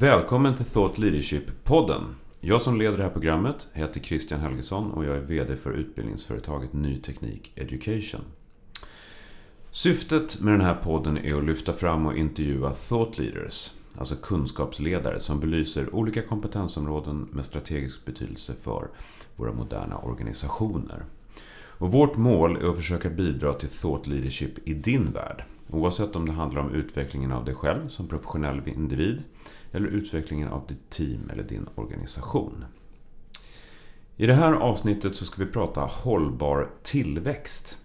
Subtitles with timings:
[0.00, 2.02] Välkommen till Thought Leadership-podden.
[2.40, 6.72] Jag som leder det här programmet heter Christian Helgesson och jag är VD för utbildningsföretaget
[6.72, 8.20] Ny Teknik Education.
[9.70, 15.20] Syftet med den här podden är att lyfta fram och intervjua thought leaders, alltså kunskapsledare
[15.20, 18.88] som belyser olika kompetensområden med strategisk betydelse för
[19.36, 21.04] våra moderna organisationer.
[21.78, 25.44] Och vårt mål är att försöka bidra till thought leadership i din värld.
[25.70, 29.22] Oavsett om det handlar om utvecklingen av dig själv som professionell individ
[29.72, 32.64] eller utvecklingen av ditt team eller din organisation.
[34.16, 37.78] I det här avsnittet så ska vi prata hållbar tillväxt.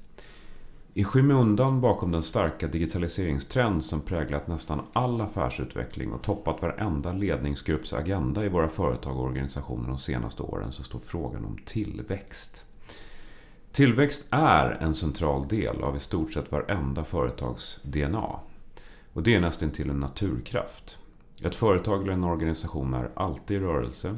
[0.94, 7.94] I skymundan bakom den starka digitaliseringstrend som präglat nästan all affärsutveckling och toppat varenda ledningsgrupps
[7.94, 12.66] agenda i våra företag och organisationer de senaste åren så står frågan om tillväxt.
[13.72, 18.40] Tillväxt är en central del av i stort sett varenda företags DNA.
[19.14, 20.98] Och det är nästan till en naturkraft.
[21.44, 24.18] Ett företag eller en organisation är alltid i rörelse,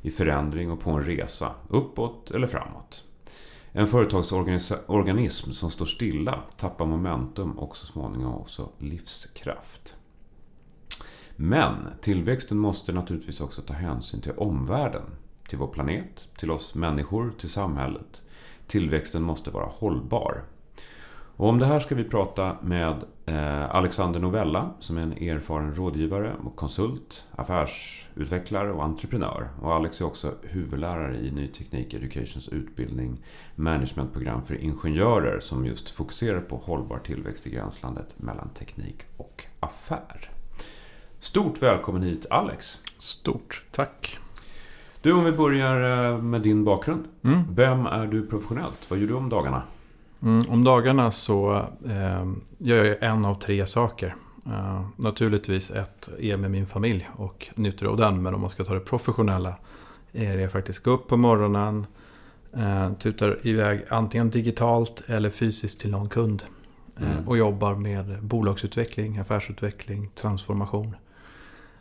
[0.00, 3.04] i förändring och på en resa, uppåt eller framåt.
[3.72, 9.96] En företagsorganism som står stilla tappar momentum och så småningom också livskraft.
[11.36, 15.02] Men tillväxten måste naturligtvis också ta hänsyn till omvärlden.
[15.48, 18.22] Till vår planet, till oss människor, till samhället.
[18.66, 20.42] Tillväxten måste vara hållbar.
[21.36, 23.04] Och om det här ska vi prata med
[23.70, 29.48] Alexander Novella som är en erfaren rådgivare, och konsult, affärsutvecklare och entreprenör.
[29.62, 33.18] Och Alex är också huvudlärare i Ny Teknik Educations utbildning
[33.54, 40.30] managementprogram för ingenjörer som just fokuserar på hållbar tillväxt i gränslandet mellan teknik och affär.
[41.18, 42.78] Stort välkommen hit Alex!
[42.98, 44.18] Stort tack!
[45.02, 47.04] Du, om vi börjar eh, med din bakgrund.
[47.22, 47.38] Mm.
[47.50, 48.90] Vem är du professionellt?
[48.90, 49.62] Vad gör du om dagarna?
[50.22, 52.26] Mm, om dagarna så eh,
[52.58, 54.14] gör jag en av tre saker.
[54.46, 58.22] Eh, naturligtvis ett är med min familj och njuter av den.
[58.22, 59.54] Men om man ska ta det professionella
[60.12, 61.86] är det faktiskt gå upp på morgonen,
[62.56, 66.44] eh, tutar iväg antingen digitalt eller fysiskt till någon kund.
[67.00, 67.28] Eh, mm.
[67.28, 70.96] Och jobbar med bolagsutveckling, affärsutveckling, transformation.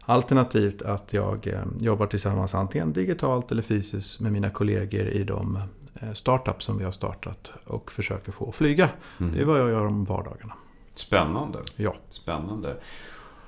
[0.02, 5.60] Alternativt att jag eh, jobbar tillsammans antingen digitalt eller fysiskt med mina kollegor i de
[6.14, 8.90] startup som vi har startat och försöker få att flyga.
[9.20, 9.34] Mm.
[9.34, 10.54] Det är vad jag gör om vardagarna.
[10.96, 11.60] Spännande.
[11.76, 11.96] Ja.
[12.10, 12.78] Spännande.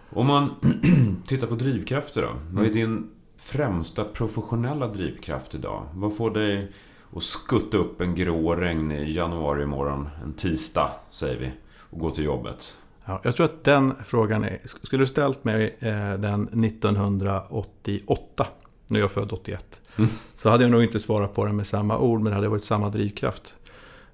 [0.10, 0.50] Om man
[1.28, 2.28] tittar på drivkrafter då.
[2.28, 2.42] Mm.
[2.50, 2.80] Vad är mm.
[2.80, 5.88] din främsta professionella drivkraft idag?
[5.94, 6.72] Vad får dig
[7.16, 12.24] att skutta upp en grå regnig januari morgon, en tisdag säger vi, och gå till
[12.24, 12.76] jobbet?
[13.06, 18.48] Ja, jag tror att den frågan är, skulle du ställt mig eh, den 1988
[18.88, 19.82] nu är jag född 81.
[19.98, 20.10] Mm.
[20.34, 22.64] Så hade jag nog inte svarat på den med samma ord, men det hade varit
[22.64, 23.56] samma drivkraft.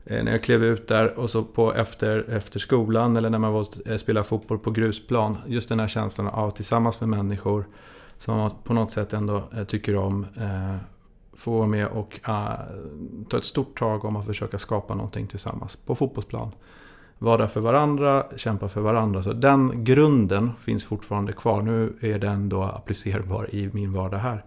[0.06, 3.54] Eh, när jag klev ut där och så på efter, efter skolan eller när man
[3.54, 5.38] var eh, spelade fotboll på grusplan.
[5.48, 7.66] Just den här känslan av tillsammans med människor
[8.18, 10.26] som man på något sätt ändå eh, tycker om.
[10.38, 10.76] Eh,
[11.34, 12.50] få vara med och eh,
[13.30, 16.52] ta ett stort tag om att försöka skapa någonting tillsammans på fotbollsplan.
[17.18, 19.24] Vara där för varandra, kämpa för varandra.
[19.24, 21.62] Så den grunden finns fortfarande kvar.
[21.62, 24.46] Nu är den då applicerbar i min vardag här.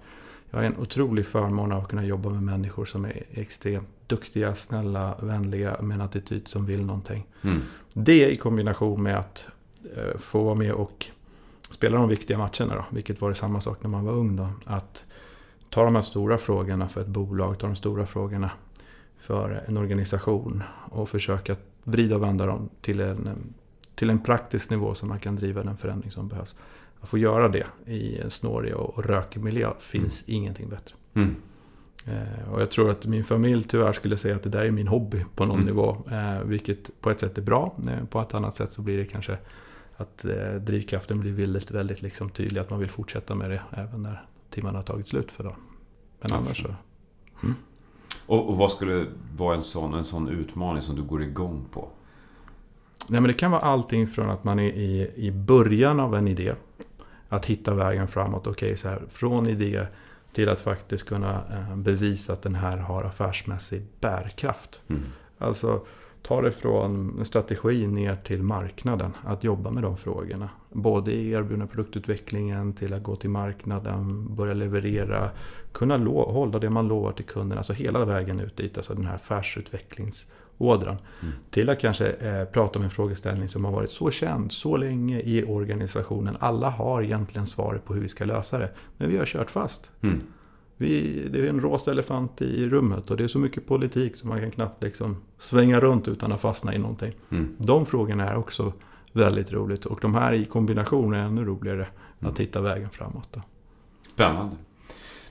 [0.53, 4.55] Jag har en otrolig förmån av att kunna jobba med människor som är extremt duktiga,
[4.55, 7.27] snälla, vänliga med en attityd som vill någonting.
[7.43, 7.61] Mm.
[7.93, 9.47] Det i kombination med att
[9.97, 11.07] eh, få vara med och
[11.71, 14.49] spela de viktiga matcherna då, vilket var det samma sak när man var ung då.
[14.65, 15.05] Att
[15.71, 18.51] ta de här stora frågorna för ett bolag, ta de stora frågorna
[19.19, 23.55] för en organisation och försöka vrida och vända dem till en,
[23.95, 26.57] till en praktisk nivå så man kan driva den förändring som behövs.
[27.03, 30.43] Att få göra det i en snårig och rökig miljö finns mm.
[30.43, 30.95] ingenting bättre.
[31.15, 31.37] Mm.
[32.07, 34.89] Eh, och jag tror att min familj tyvärr skulle säga att det där är min
[34.89, 35.67] hobby på någon mm.
[35.67, 35.97] nivå.
[36.11, 37.75] Eh, vilket på ett sätt är bra.
[37.89, 39.39] Eh, på ett annat sätt så blir det kanske
[39.97, 40.25] att
[40.61, 42.61] drivkraften blir väldigt, väldigt liksom tydlig.
[42.61, 45.57] Att man vill fortsätta med det även när timmarna har tagit slut för dagen.
[46.21, 46.75] Men annars så...
[47.43, 47.55] Mm.
[48.27, 51.89] Och, och, vad skulle vara en sån, en sån utmaning som du går igång på?
[53.09, 56.29] Nej, men det kan vara allting från att man är i, i början av en
[56.29, 56.55] idé.
[57.33, 58.47] Att hitta vägen framåt.
[58.47, 59.87] Okej, okay, så här, från idé
[60.33, 64.81] till att faktiskt kunna eh, bevisa att den här har affärsmässig bärkraft.
[64.89, 65.03] Mm.
[65.39, 65.81] Alltså
[66.23, 69.13] ta det från strategi ner till marknaden.
[69.25, 70.49] Att jobba med de frågorna.
[70.73, 75.31] Både i erbjudna produktutvecklingen till att gå till marknaden, börja leverera,
[75.73, 77.61] kunna hålla det man lovar till kunderna.
[77.61, 80.97] Alltså hela vägen ut dit, alltså den här affärsutvecklingsådran.
[81.23, 81.35] Mm.
[81.51, 85.21] Till att kanske eh, prata om en frågeställning som har varit så känd så länge
[85.21, 86.37] i organisationen.
[86.41, 88.71] Alla har egentligen svaret på hur vi ska lösa det.
[88.97, 89.91] Men vi har kört fast.
[90.01, 90.21] Mm.
[90.77, 94.29] Vi, det är en rosa elefant i rummet och det är så mycket politik som
[94.29, 97.13] man kan knappt liksom svänga runt utan att fastna i någonting.
[97.31, 97.57] Mm.
[97.59, 98.73] De frågorna är också
[99.13, 99.87] väldigt roligt.
[99.87, 101.87] Och de här i kombination är ännu roligare
[102.21, 103.29] att hitta vägen framåt.
[103.31, 103.43] Då.
[104.09, 104.57] Spännande.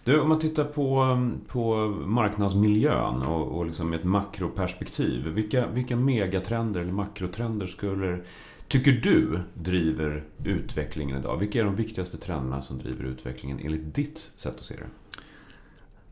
[0.03, 1.17] Du, om man tittar på,
[1.47, 5.27] på marknadsmiljön och, och liksom ett makroperspektiv.
[5.27, 8.19] Vilka, vilka megatrender eller makrotrender skulle,
[8.67, 11.37] tycker du driver utvecklingen idag?
[11.37, 14.87] Vilka är de viktigaste trenderna som driver utvecklingen enligt ditt sätt att se det?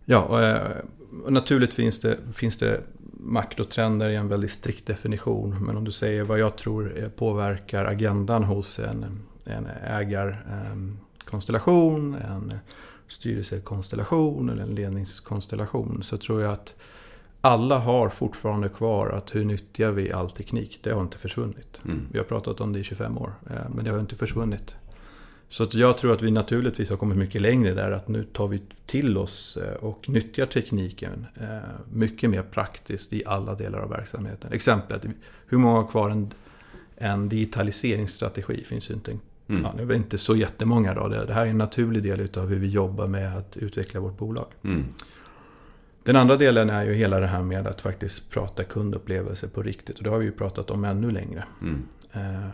[0.05, 0.77] Ja, och, eh,
[1.27, 2.81] naturligtvis finns det, finns det
[3.19, 5.65] makrotrender i en väldigt strikt definition.
[5.65, 9.05] Men om du säger vad jag tror eh, påverkar agendan hos en,
[9.45, 12.53] en ägarkonstellation, en
[13.09, 16.75] styrelsekonstellation eller en ledningskonstellation så tror jag att
[17.41, 20.79] alla har fortfarande kvar att hur nyttjar vi all teknik?
[20.83, 21.81] Det har inte försvunnit.
[21.85, 22.07] Mm.
[22.11, 24.75] Vi har pratat om det i 25 år, eh, men det har inte försvunnit.
[25.47, 27.91] Så jag tror att vi naturligtvis har kommit mycket längre där.
[27.91, 31.57] Att nu tar vi till oss eh, och nyttjar tekniken eh,
[31.91, 34.53] mycket mer praktiskt i alla delar av verksamheten.
[34.53, 35.05] Exemplet,
[35.47, 36.33] hur många har kvar en,
[36.95, 38.63] en digitaliseringsstrategi?
[38.63, 39.61] finns ju inte en Mm.
[39.63, 41.07] Ja, det är inte så jättemånga då.
[41.07, 44.47] Det här är en naturlig del utav hur vi jobbar med att utveckla vårt bolag.
[44.63, 44.85] Mm.
[46.03, 49.97] Den andra delen är ju hela det här med att faktiskt prata kundupplevelse på riktigt.
[49.97, 51.43] Och det har vi ju pratat om ännu längre.
[51.61, 51.83] Mm.
[52.13, 52.49] Eh,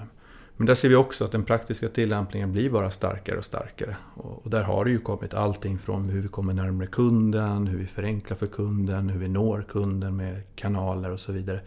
[0.58, 3.96] men där ser vi också att den praktiska tillämpningen blir bara starkare och starkare.
[4.16, 7.86] Och där har det ju kommit allting från hur vi kommer närmare kunden, hur vi
[7.86, 11.60] förenklar för kunden, hur vi når kunden med kanaler och så vidare.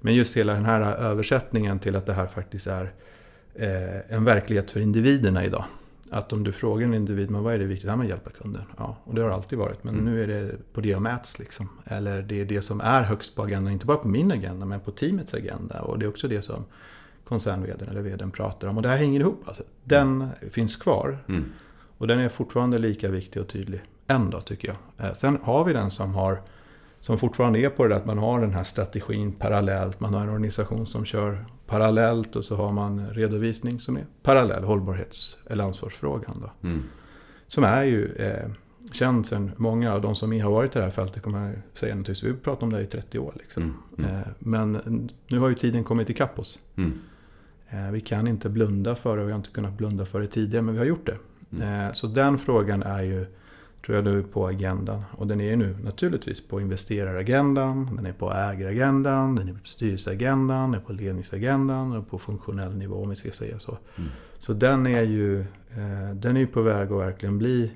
[0.00, 2.92] Men just hela den här översättningen till att det här faktiskt är
[4.08, 5.64] en verklighet för individerna idag.
[6.10, 7.88] Att om du frågar en individ, men vad är det viktigt?
[7.88, 8.62] Ja, men hjälpa kunden.
[8.76, 9.84] Ja, och det har alltid varit.
[9.84, 10.04] Men mm.
[10.04, 11.38] nu är det på det jag mäts.
[11.38, 11.68] Liksom.
[11.84, 13.72] Eller det är det som är högst på agendan.
[13.72, 15.80] Inte bara på min agenda, men på teamets agenda.
[15.80, 16.64] Och det är också det som
[17.24, 18.76] koncernveden eller vdn pratar om.
[18.76, 19.42] Och det här hänger ihop.
[19.46, 19.62] Alltså.
[19.84, 20.50] Den mm.
[20.50, 21.18] finns kvar.
[21.28, 21.44] Mm.
[21.98, 23.82] Och den är fortfarande lika viktig och tydlig.
[24.06, 25.06] Ändå tycker jag.
[25.06, 26.40] Eh, sen har vi den som har
[27.00, 30.00] som fortfarande är på det där att man har den här strategin parallellt.
[30.00, 34.64] Man har en organisation som kör parallellt och så har man redovisning som är parallell
[34.64, 36.36] hållbarhets eller ansvarsfrågan.
[36.40, 36.68] Då.
[36.68, 36.82] Mm.
[37.46, 38.50] Som är ju eh,
[38.92, 41.94] känd sedan många av de som har varit i det här fältet kommer jag säga
[41.94, 42.24] naturligtvis.
[42.24, 43.34] Vi har pratat om det i 30 år.
[43.36, 43.62] Liksom.
[43.62, 44.10] Mm.
[44.10, 44.20] Mm.
[44.20, 46.58] Eh, men nu har ju tiden kommit ikapp oss.
[46.76, 46.98] Mm.
[47.68, 50.26] Eh, vi kan inte blunda för det och vi har inte kunnat blunda för det
[50.26, 51.16] tidigare men vi har gjort det.
[51.52, 51.86] Mm.
[51.86, 53.26] Eh, så den frågan är ju
[53.86, 55.02] tror jag nu är på agendan.
[55.12, 60.72] Och den är nu naturligtvis på investeraragendan, den är på ägaragendan, den är på styrelseagendan,
[60.72, 63.78] den är på ledningsagendan och på funktionell nivå om vi ska säga så.
[63.96, 64.10] Mm.
[64.38, 67.72] Så den är ju eh, den är på väg att verkligen bli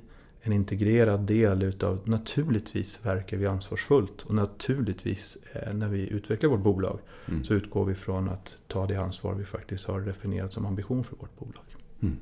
[0.46, 6.62] en integrerad del utav, naturligtvis verkar vi ansvarsfullt och naturligtvis eh, när vi utvecklar vårt
[6.62, 6.98] bolag
[7.28, 7.44] mm.
[7.44, 11.16] så utgår vi från att ta det ansvar vi faktiskt har definierat som ambition för
[11.16, 11.64] vårt bolag.
[12.02, 12.16] Mm.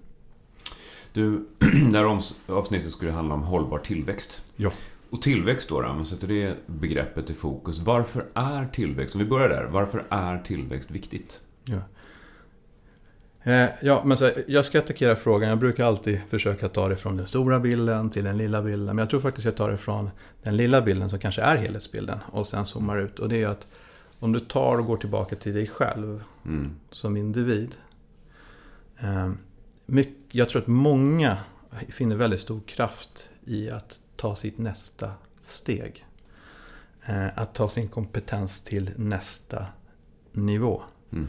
[1.13, 1.47] Du,
[1.91, 4.43] det här avsnittet skulle handla om hållbar tillväxt.
[4.57, 4.71] Ja.
[5.11, 7.79] Och tillväxt då, om man sätter det begreppet i fokus.
[7.79, 11.41] Varför är tillväxt, om vi börjar där, varför är tillväxt viktigt?
[11.65, 11.79] Ja.
[13.45, 15.49] Eh, ja, men så, jag ska attackera frågan.
[15.49, 18.87] Jag brukar alltid försöka ta det från den stora bilden till den lilla bilden.
[18.87, 20.11] Men jag tror faktiskt jag tar det från
[20.43, 23.19] den lilla bilden som kanske är helhetsbilden och sen zoomar ut.
[23.19, 23.67] Och det är att
[24.19, 26.75] om du tar och går tillbaka till dig själv mm.
[26.91, 27.75] som individ.
[28.99, 29.31] Eh,
[29.93, 31.39] mycket, jag tror att många
[31.89, 36.07] finner väldigt stor kraft i att ta sitt nästa steg.
[37.07, 39.67] Eh, att ta sin kompetens till nästa
[40.33, 40.83] nivå.
[41.13, 41.27] Mm.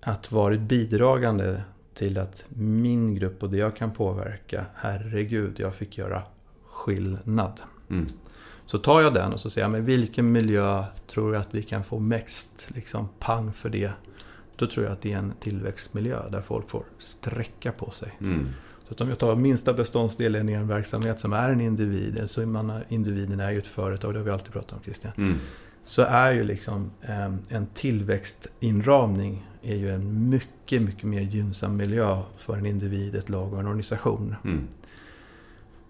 [0.00, 1.62] Att vara bidragande
[1.94, 6.22] till att min grupp och det jag kan påverka, herregud, jag fick göra
[6.66, 7.60] skillnad.
[7.90, 8.06] Mm.
[8.66, 11.62] Så tar jag den och så säger jag, men vilken miljö tror jag att vi
[11.62, 13.92] kan få mest liksom, pang för det
[14.58, 18.12] då tror jag att det är en tillväxtmiljö där folk får sträcka på sig.
[18.20, 18.48] Mm.
[18.88, 22.46] Så att om jag tar minsta beståndsdelen i en verksamhet som är en individ, så
[22.46, 25.12] man, individen är ju ett företag, det har vi alltid pratat om Christian.
[25.16, 25.36] Mm.
[25.84, 32.22] Så är ju liksom ehm, en tillväxtinramning är ju en mycket, mycket mer gynnsam miljö
[32.36, 34.34] för en individ, ett lag och en organisation.
[34.44, 34.68] Mm.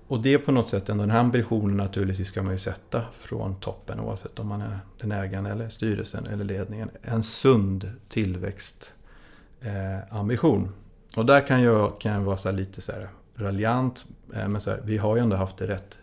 [0.08, 3.02] Och det är på något sätt ändå, den här ambitionen naturligtvis ska man ju sätta
[3.14, 6.90] från toppen oavsett om man är den ägaren eller styrelsen eller ledningen.
[7.02, 10.64] En sund tillväxtambition.
[10.64, 10.70] Eh,
[11.16, 14.06] och där kan jag, kan jag vara så lite så här raljant.
[14.34, 15.98] Eh, men så här, vi har ju ändå haft det rätt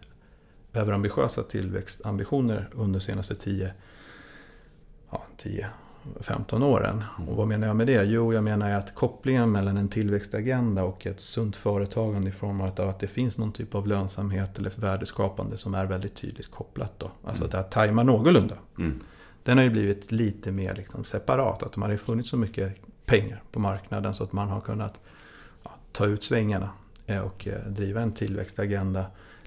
[0.73, 3.73] överambitiösa tillväxtambitioner under de senaste 10,
[5.11, 5.67] ja, 10
[6.19, 7.03] 15 åren.
[7.27, 8.03] Och vad menar jag med det?
[8.03, 12.79] Jo, jag menar att kopplingen mellan en tillväxtagenda och ett sunt företagande i form av
[12.79, 16.93] att det finns någon typ av lönsamhet eller värdeskapande som är väldigt tydligt kopplat.
[16.97, 17.11] Då.
[17.23, 17.45] Alltså mm.
[17.45, 18.55] att det här tajmar någorlunda.
[18.77, 18.99] Mm.
[19.43, 21.63] Den har ju blivit lite mer liksom separat.
[21.63, 24.99] Att man har funnits så mycket pengar på marknaden så att man har kunnat
[25.63, 26.69] ja, ta ut svängarna
[27.05, 29.05] eh, och eh, driva en tillväxtagenda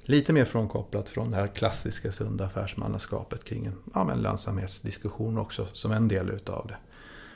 [0.08, 5.66] lite mer frånkopplat från det här klassiska sunda affärsmannaskapet kring en ja, men lönsamhetsdiskussion också
[5.72, 6.76] som en del utav det.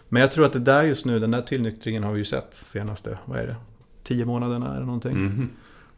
[0.08, 2.54] Men jag tror att det där just nu, den där tillnyktringen har vi ju sett
[2.54, 3.56] senaste, vad är det,
[4.02, 5.24] tio månaderna eller någonting.
[5.24, 5.50] Mhm.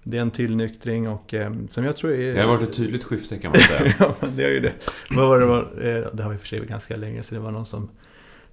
[0.02, 2.34] Det är en tillnyktring och eh, som jag tror är...
[2.34, 3.94] Det har varit ett tydligt skifte kan man säga.
[3.98, 4.72] ja, men det är ju det.
[5.10, 7.50] Vad var det, var, eh, det har vi för sig ganska länge så det var
[7.50, 7.88] någon som,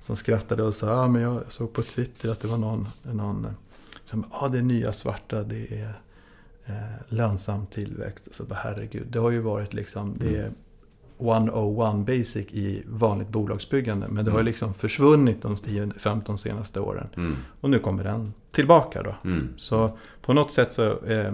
[0.02, 3.48] som skrattade och sa, ja men jag såg på Twitter att det var någon, någon
[4.04, 5.94] som, ja det är nya svarta, det är
[7.10, 8.36] lönsam tillväxt.
[8.36, 10.52] Så bara, herregud, det har ju varit liksom, det är
[11.20, 14.08] 101 basic i vanligt bolagsbyggande.
[14.08, 14.46] Men det har Mm.
[14.46, 17.08] liksom försvunnit de 10-15 senaste åren.
[17.18, 17.36] Mm.
[17.62, 19.16] Och nu kommer den tillbaka då.
[19.26, 19.48] Mm.
[19.56, 21.34] Så på något sätt så eh,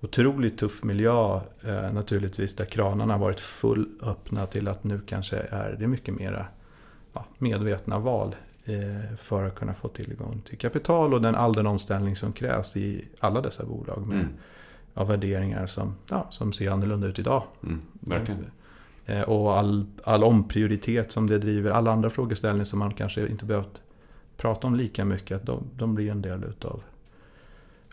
[0.00, 5.76] otroligt tuff miljö eh, naturligtvis där kranarna har varit fullöppna till att nu kanske är
[5.80, 6.46] det mycket mera
[7.12, 8.34] ja, medvetna val eh,
[9.16, 13.08] för att kunna få tillgång till kapital och den, all den omställning som krävs i
[13.20, 14.32] alla dessa bolag med Mm.
[14.94, 17.42] ja, värderingar som, ja, som ser annorlunda ut idag.
[17.62, 17.80] Mm.
[18.00, 18.50] Verkligen.
[19.06, 23.44] Eh, Och all, all omprioritet som det driver, alla andra frågeställningar som man kanske inte
[23.44, 23.82] behövt
[24.36, 26.82] prata om lika mycket, att de, de blir en del utav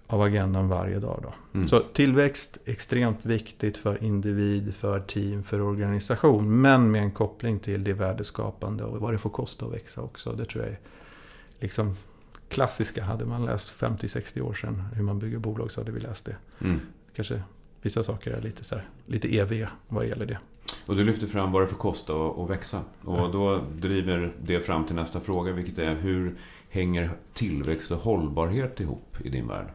[0.08, 1.20] av agendan varje dag.
[1.24, 1.34] Då.
[1.54, 1.68] Mm.
[1.68, 6.62] Så tillväxt, extremt viktigt för individ, för team, för organisation.
[6.62, 10.34] Men med en koppling till det värdeskapande och vad det får kosta att växa också.
[10.34, 10.80] Det tror jag är
[11.60, 11.96] liksom
[12.50, 13.04] klassiska.
[13.04, 16.36] Hade man läst 50-60 år sedan hur man bygger bolag så hade vi läst det.
[16.62, 16.80] Mm.
[17.16, 17.42] Kanske
[17.82, 20.38] vissa saker är lite, så här, lite EV vad det gäller det.
[20.86, 22.82] Och du lyfter fram vad det får kosta att att växa.
[23.02, 26.36] Och då driver det fram till nästa fråga, vilket är hur
[26.70, 29.68] hänger tillväxt och hållbarhet ihop i din värld?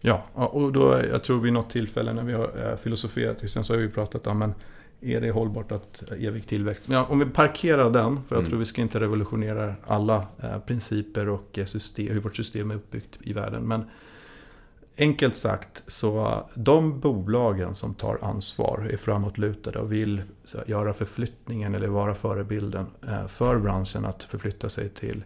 [0.00, 3.72] Ja, och då, jag tror vid något tillfälle när vi har eh, filosoferat, sen så
[3.74, 4.54] har vi pratat om, men
[5.00, 6.88] är det hållbart att evig tillväxt?
[6.88, 8.48] Men ja, om vi parkerar den, för jag Mm.
[8.50, 12.74] tror vi ska inte revolutionera alla eh, principer och eh, system, hur vårt system är
[12.74, 13.62] uppbyggt i världen.
[13.68, 13.84] Men
[14.98, 20.22] enkelt sagt, så de bolagen som tar ansvar, är framåtlutade och vill
[20.66, 25.24] göra förflyttningen eller vara förebilden eh, för branschen att förflytta sig till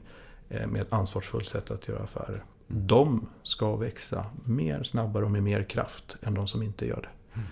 [0.49, 2.45] eh, med ett ansvarsfullt sätt att göra affärer.
[2.69, 7.39] De ska växa mer, snabbare och med mer kraft än de som inte gör det.
[7.39, 7.47] Mm.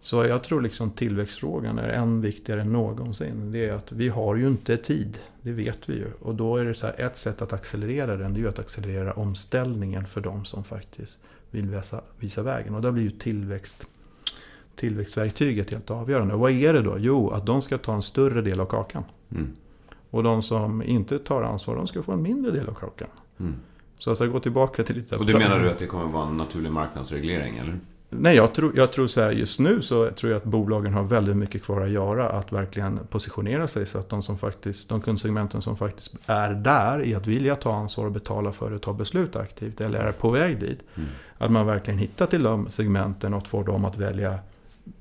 [0.00, 3.52] Så jag tror liksom tillväxtfrågan är än viktigare än någonsin.
[3.52, 6.06] Det är att vi har ju inte tid, det vet vi ju.
[6.20, 8.58] Och då är det så här, ett sätt att accelerera den, det är ju att
[8.58, 12.74] accelerera omställningen för de som faktiskt vill visa, visa vägen.
[12.74, 13.86] Och där blir ju tillväxt,
[14.76, 16.34] tillväxtverktyget helt avgörande.
[16.34, 16.96] Och vad är det då?
[16.98, 19.04] Jo, att de ska ta en större del av kakan.
[19.30, 19.52] Mm.
[20.10, 23.08] Och de som inte tar ansvar, de ska få en mindre del av kakan.
[23.40, 23.54] Mm.
[23.98, 25.16] Så jag ska gå tillbaka till lite...
[25.16, 27.78] Och det menar du att det kommer vara en naturlig marknadsreglering, eller?
[28.10, 31.02] Nej, jag tror, jag tror så här, just nu så tror jag att bolagen har
[31.02, 32.28] väldigt mycket kvar att göra.
[32.28, 37.06] Att verkligen positionera sig så att de, som faktiskt, de kundsegmenten som faktiskt är där
[37.06, 40.30] i att vilja ta ansvar och betala för att ta beslut aktivt eller är på
[40.30, 40.80] väg dit.
[40.94, 41.08] Mm.
[41.38, 44.38] Att man verkligen hittar till de segmenten och får dem att välja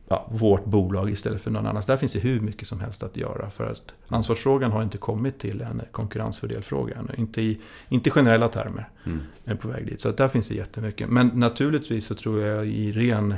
[0.07, 1.85] ja, vårt bolag istället för någon annans.
[1.85, 3.49] Där finns det hur mycket som helst att göra.
[3.49, 7.13] För att ansvarsfrågan har inte kommit till en konkurrensfördelfråga ännu.
[7.17, 7.59] Inte i,
[7.89, 9.19] inte generella termer Mm.
[9.45, 10.01] är på väg dit.
[10.01, 11.09] Så att där finns det jättemycket.
[11.09, 13.35] Men naturligtvis så tror jag i ren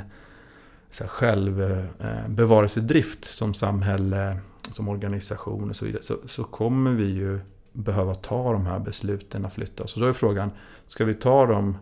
[0.90, 4.38] så här, självbevarelsedrift som samhälle,
[4.70, 6.02] som organisation och så vidare.
[6.02, 7.40] Så, så kommer vi ju
[7.72, 9.94] behöva ta de här besluten och flytta oss.
[9.94, 10.50] Och då är frågan,
[10.86, 11.76] ska vi ta dem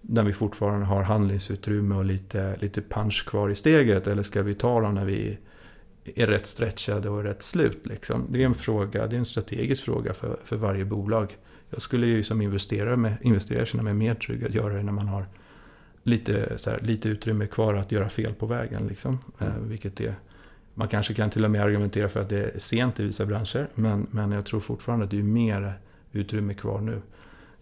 [0.00, 4.06] när vi fortfarande har handlingsutrymme och lite, lite punch kvar i steget?
[4.06, 5.38] Eller ska vi ta dem när vi
[6.04, 7.86] är rätt stretchade och rätt slut?
[7.86, 8.26] Liksom?
[8.30, 11.36] Det är en fråga, det är en strategisk fråga för, för varje bolag.
[11.70, 14.92] Jag skulle ju som investerare, med, investerare känna mig mer trygg att göra det när
[14.92, 15.26] man har
[16.02, 18.86] lite, så här, lite utrymme kvar att göra fel på vägen.
[18.86, 19.18] Liksom.
[19.38, 19.52] Mm.
[19.52, 20.14] Eh, vilket är,
[20.74, 23.68] man kanske kan till och med argumentera för att det är sent i vissa branscher.
[23.74, 25.74] Men, men jag tror fortfarande att det är mer
[26.12, 27.02] utrymme kvar nu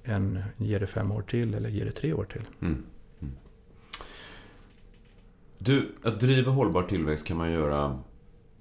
[0.08, 2.42] än ger det fem år till eller ger det tre år till.
[2.60, 2.82] Mm.
[3.20, 3.34] Mm.
[5.58, 7.98] Du, att driva hållbar tillväxt kan man göra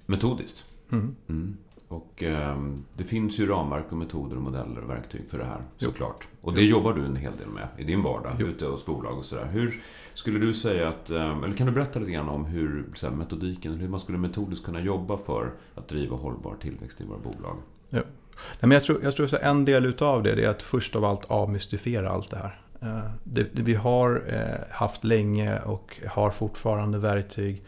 [0.06, 0.66] metodiskt.
[0.92, 1.16] Mm.
[1.28, 1.56] Mm.
[1.88, 5.62] Och ehm, det finns ju ramverk och metoder och modeller och verktyg för det här
[5.78, 5.88] Jo.
[5.88, 6.28] såklart.
[6.40, 8.46] Och det jobbar du en hel del med i din vardag, Jo.
[8.46, 9.46] ute hos bolag och sådär.
[9.46, 9.80] Hur
[10.14, 13.74] skulle du säga att, ehm, eller kan du berätta lite grann om hur här, metodiken,
[13.74, 17.56] hur man skulle metodiskt kunna jobba för att driva hållbar tillväxt i våra bolag?
[18.60, 21.04] Nej, men jag tror, jag tror att en del utav det är att först av
[21.04, 22.60] allt avmystifiera allt det här.
[22.82, 27.62] Eh, det, det vi har eh, haft länge och har fortfarande verktyg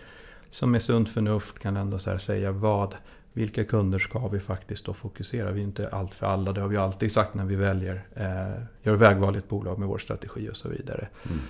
[0.50, 2.94] som med sunt förnuft kan ändå så här säga vad,
[3.32, 5.50] vilka kunder ska vi faktiskt då fokusera?
[5.50, 8.62] Vi är inte allt för alla, det har vi alltid sagt när vi väljer, eh,
[8.82, 11.08] gör vägval i ett bolag med vår strategi och så vidare.
[11.24, 11.40] Mm.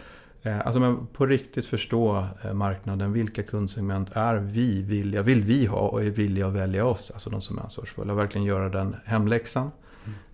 [0.42, 3.12] Eh, Alltså men på riktigt förstå eh, marknaden.
[3.12, 7.10] Vilka kundsegment är vi villiga, vill vi ha och är villiga att välja oss?
[7.10, 8.14] Alltså de som är ansvarsfulla.
[8.14, 9.70] Verkligen göra den hemläxan.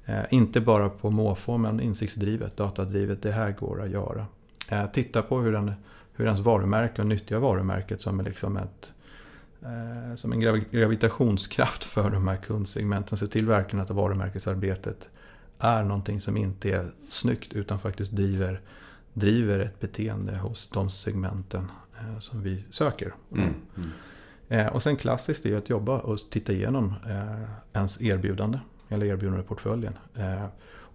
[0.06, 3.22] Eh, inte bara på måfå men insiktsdrivet, datadrivet.
[3.22, 4.26] Det här går att göra.
[4.70, 5.72] Eh, titta på hur, den,
[6.12, 8.92] hur ens varumärke och nyttja varumärket som är liksom ett
[9.62, 13.18] eh, som en gravi- gravitationskraft för de här kundsegmenten.
[13.18, 15.08] Se till verkligen att varumärkesarbetet
[15.58, 18.60] är någonting som inte är snyggt utan faktiskt driver,
[19.16, 23.14] driver ett beteende hos de segmenten eh, som vi söker.
[23.32, 23.54] Mm.
[23.76, 23.90] Mm.
[24.48, 28.58] Eh, och sen klassiskt är att jobba och titta igenom eh, ens erbjudande,
[28.88, 29.98] eller erbjudandeportföljen.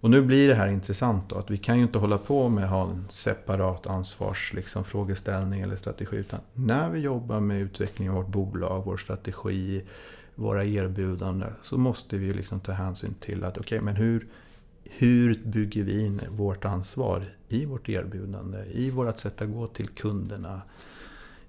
[0.02, 2.64] Och nu blir det här intressant då, att vi kan ju inte hålla på med
[2.64, 6.16] att ha en separat ansvarsfrågeställning liksom, eller strategi.
[6.16, 9.82] Utan när vi jobbar med utveckling av vårt bolag, vår strategi,
[10.34, 11.52] våra erbjudanden.
[11.62, 14.26] Så måste vi liksom ta hänsyn till att, okej okay, men hur,
[14.98, 19.88] hur bygger vi in vårt ansvar i vårt erbjudande, i vårt sätt att gå till
[19.88, 20.62] kunderna,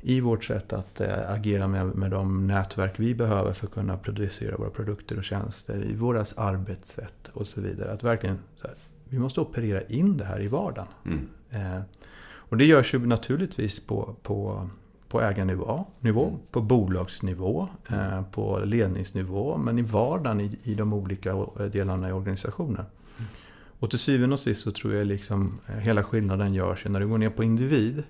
[0.01, 3.97] i vårt sätt att äh, agera med, med de nätverk vi behöver för att kunna
[3.97, 7.91] producera våra produkter och tjänster, i våra arbetssätt och så vidare.
[7.91, 8.73] Att verkligen, här,
[9.09, 10.87] vi måste operera in det här i vardagen.
[11.05, 11.27] Mm.
[11.49, 11.81] Eh,
[12.35, 14.69] och det görs ju naturligtvis på, på,
[15.07, 16.39] på ägarnivå, nivå, mm.
[16.51, 22.85] på bolagsnivå, eh, på ledningsnivå, men i vardagen i, i de olika delarna i organisationen.
[23.83, 27.07] Och till syvende och sist så tror jag liksom eh, hela skillnaden görs när du
[27.07, 28.03] går ner på individ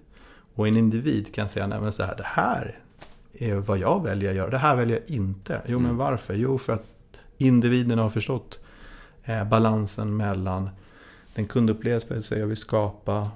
[0.55, 2.79] och en individ kan säga, nej men så här, det här
[3.33, 4.49] är vad jag väljer att göra.
[4.49, 5.61] Det här väljer jag inte.
[5.65, 5.97] Jo, men mm.
[5.97, 6.33] varför?
[6.33, 6.85] Jo, för att
[7.37, 8.59] individen har förstått
[9.23, 10.69] eh, balansen mellan
[11.35, 13.31] den kundupplevelse jag vill skapa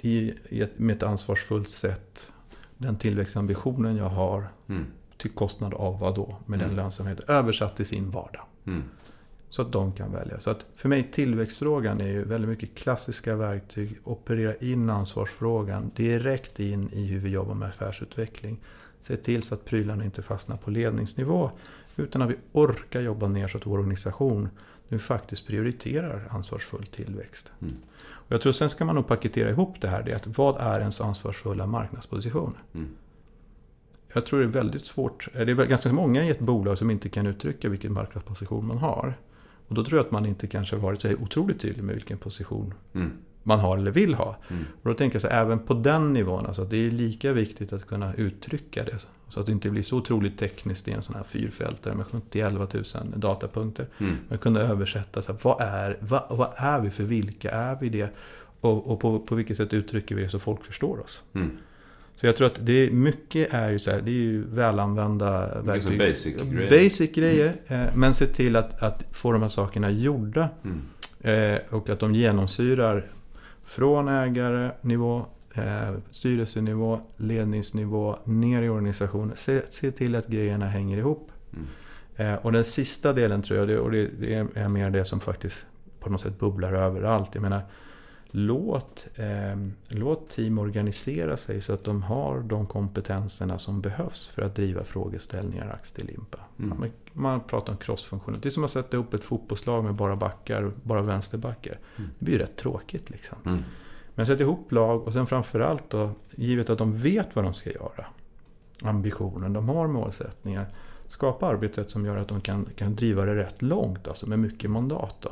[0.00, 2.32] i, i ett, med ett ansvarsfullt sätt.
[2.76, 4.48] Den tillväxtambitionen jag har.
[4.68, 4.86] Mm.
[5.16, 6.36] Till kostnad av vad då?
[6.46, 6.68] Med mm.
[6.68, 7.24] den lönsamheten.
[7.28, 8.42] Översatt till sin vardag.
[8.66, 8.82] Mm.
[9.50, 10.40] Så att de kan välja.
[10.40, 13.98] Så att för mig tillväxtfrågan är ju väldigt mycket klassiska verktyg.
[14.04, 18.60] Operera in ansvarsfrågan direkt in i hur vi jobbar med affärsutveckling.
[19.00, 21.50] Se till så att prylarna inte fastnar på ledningsnivå.
[21.96, 24.48] Utan att vi orkar jobba ner så att vår organisation
[24.88, 27.52] nu faktiskt prioriterar ansvarsfull tillväxt.
[27.62, 27.76] Mm.
[28.02, 30.02] Och jag tror sen ska man nog paketera ihop det här.
[30.02, 32.56] Det att vad är ens ansvarsfulla marknadsposition?
[32.74, 32.88] Mm.
[34.12, 35.28] Jag tror det är väldigt svårt.
[35.32, 39.14] Det är ganska många i ett bolag som inte kan uttrycka vilken marknadsposition man har.
[39.70, 42.74] Och då tror jag att man inte kanske varit så otroligt tydlig med vilken position
[42.94, 43.12] mm.
[43.42, 44.36] man har eller vill ha.
[44.48, 44.64] Mm.
[44.82, 47.72] Och då tänker jag så här, även på den nivån, alltså det är lika viktigt
[47.72, 48.98] att kunna uttrycka det.
[49.28, 53.10] Så att det inte blir så otroligt tekniskt i en sån här fyrfältare med 70-11
[53.10, 53.86] 000 datapunkter.
[53.98, 54.16] Mm.
[54.28, 57.88] Men kunna översätta, så här, vad, är, vad, vad, är vi för vilka är vi
[57.88, 58.10] det?
[58.60, 61.22] Och, och på, på vilket sätt uttrycker vi det så folk förstår oss.
[61.32, 61.50] Mm.
[62.16, 65.60] Så jag tror att det är, mycket är ju så här, det är ju välanvända
[65.62, 65.98] verktyg.
[65.98, 66.70] Basic grejer.
[66.70, 67.56] Basic grejer.
[67.66, 67.88] Mm.
[67.94, 70.48] Men se till att, att få de här sakerna gjorda.
[70.64, 70.82] Mm.
[71.20, 73.10] Eh, och att de genomsyrar
[73.64, 79.36] från ägarnivå, eh, styrelsenivå, ledningsnivå, ner i organisationen.
[79.36, 81.30] Se, se till att grejerna hänger ihop.
[81.52, 81.66] Mm.
[82.16, 85.20] Eh, och den sista delen tror jag, det, och det, det, är mer det som
[85.20, 85.66] faktiskt
[86.00, 87.30] på något sätt bubblar överallt.
[87.32, 87.62] Jag menar,
[88.32, 94.42] Låt, eh, låt team organisera sig så att de har de kompetenserna som behövs för
[94.42, 96.38] att driva frågeställningar ax till limpa.
[96.58, 96.78] Mm.
[96.78, 98.38] Man, man, pratar om crossfunktioner.
[98.42, 101.78] Det är som att sätta ihop ett fotbollslag med bara backar, bara vänsterbackar.
[101.96, 102.10] Mm.
[102.18, 103.38] Det blir ju rätt tråkigt liksom.
[103.46, 103.62] Mm.
[104.14, 107.72] Men sätt ihop lag och sen framförallt då, givet att de vet vad de ska
[107.72, 108.06] göra.
[108.82, 110.66] Ambitionen, de har målsättningar.
[111.06, 114.70] Skapa arbetssätt som gör att de kan, kan driva det rätt långt, alltså med mycket
[114.70, 115.16] mandat.
[115.20, 115.30] Då.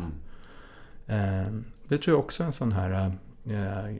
[1.08, 1.64] Mm.
[1.88, 3.12] Eh, det tror jag också är en sån här
[3.44, 3.94] eh,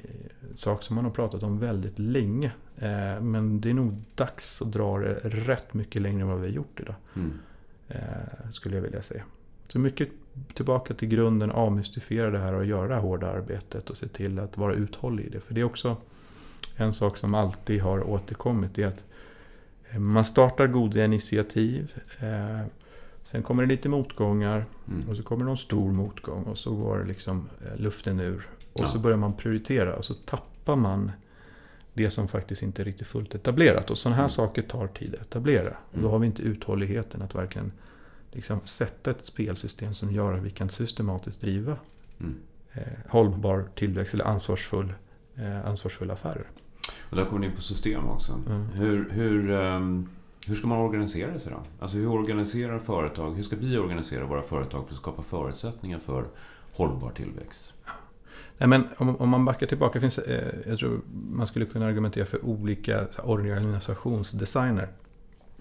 [0.54, 2.52] sak som man har pratat om väldigt länge.
[2.76, 6.46] Eh, men det är nog dags att dra det rätt mycket längre än vad vi
[6.46, 6.94] har gjort idag.
[7.16, 7.32] Mm.
[7.88, 9.22] Eh, skulle jag vilja säga.
[9.68, 10.08] Så mycket
[10.54, 14.38] tillbaka till grunden, avmystifiera det här och göra det här hårda arbetet och se till
[14.38, 15.40] att vara uthållig i det.
[15.40, 15.96] För det är också
[16.76, 18.74] en sak som alltid har återkommit.
[18.74, 19.04] Det är att
[19.90, 21.94] eh, man startar goda initiativ.
[22.18, 22.66] Eh,
[23.28, 25.08] Sen kommer det lite motgångar mm.
[25.08, 28.48] och så kommer någon stor motgång och så går liksom eh, luften ur.
[28.72, 28.86] Och ja.
[28.86, 31.12] så börjar man prioritera och så tappar man
[31.94, 33.90] det som faktiskt inte är riktigt fullt etablerat.
[33.90, 34.30] Och sådana här mm.
[34.30, 35.68] saker tar tid att etablera.
[35.70, 36.10] Och då mm.
[36.10, 37.72] har vi inte uthålligheten att verkligen
[38.32, 41.76] liksom sätta ett spelsystem som gör att vi kan systematiskt driva
[42.20, 42.36] mm.
[42.72, 44.94] eh, hållbar tillväxt eller ansvarsfull,
[45.34, 46.46] eh, ansvarsfulla affärer.
[47.10, 48.32] Och där kommer ni in på system också.
[48.46, 48.66] Mm.
[48.68, 50.08] Hur, hur um
[50.48, 51.58] hur ska man organisera sig då?
[51.80, 56.24] Alltså hur organiserar företag, hur ska vi organisera våra företag för att skapa förutsättningar för
[56.72, 57.72] hållbar tillväxt?
[58.58, 62.26] Nej, men om, om man backar tillbaka, finns, eh, jag tror man skulle kunna argumentera
[62.26, 64.88] för olika organisationsdesigner.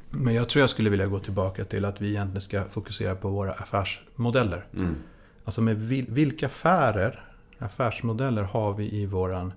[0.09, 3.29] Men jag tror jag skulle vilja gå tillbaka till att vi egentligen ska fokusera på
[3.29, 4.65] våra affärsmodeller.
[4.73, 4.95] Mm.
[5.43, 7.25] Alltså med vil, vilka affärer,
[7.59, 9.53] affärsmodeller har vi i, våran,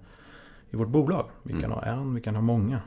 [0.71, 1.25] i vårt bolag?
[1.43, 1.73] Vi kan mm.
[1.73, 2.81] ha en, vi kan ha många.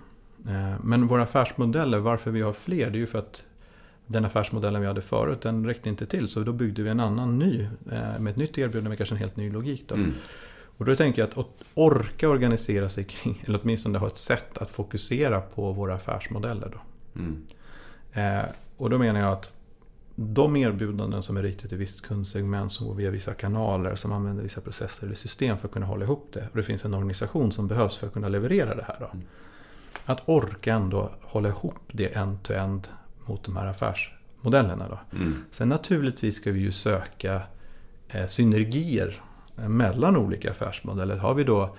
[0.47, 3.45] Eh, men våra affärsmodeller, varför vi har fler, det är ju för att
[4.07, 6.27] den affärsmodellen vi hade förut, den räckte inte till.
[6.27, 9.19] Så då byggde vi en annan ny, eh, med ett nytt erbjudande med kanske en
[9.19, 9.83] helt ny logik.
[9.87, 9.95] Då.
[9.95, 10.13] Mm.
[10.77, 14.69] Och då tänker jag att orka organisera sig kring, eller åtminstone ha ett sätt att
[14.69, 16.71] fokusera på våra affärsmodeller.
[16.73, 16.79] Då.
[17.19, 17.43] Mm.
[18.13, 19.51] Eh, och då menar jag att
[20.15, 24.43] de erbjudanden som är riktade till visst kundsegment som går via vissa kanaler, som använder
[24.43, 26.47] vissa processer eller system för att kunna hålla ihop det.
[26.51, 28.97] Och det finns en organisation som behövs för att kunna leverera det här.
[28.99, 29.05] Då.
[29.05, 29.25] Mm.
[30.05, 32.87] Att orka ändå hålla ihop det end-to-end
[33.25, 34.87] mot de här affärsmodellerna.
[34.89, 35.17] Då.
[35.17, 35.35] Mm.
[35.51, 37.41] Sen naturligtvis ska vi ju söka
[38.07, 39.21] eh, synergier
[39.55, 41.17] mellan olika affärsmodeller.
[41.17, 41.75] Har vi då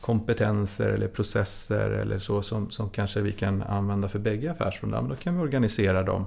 [0.00, 5.16] kompetenser eller processer eller så som, som kanske vi kan använda för bägge affärsmodellerna, då
[5.16, 6.26] kan vi organisera dem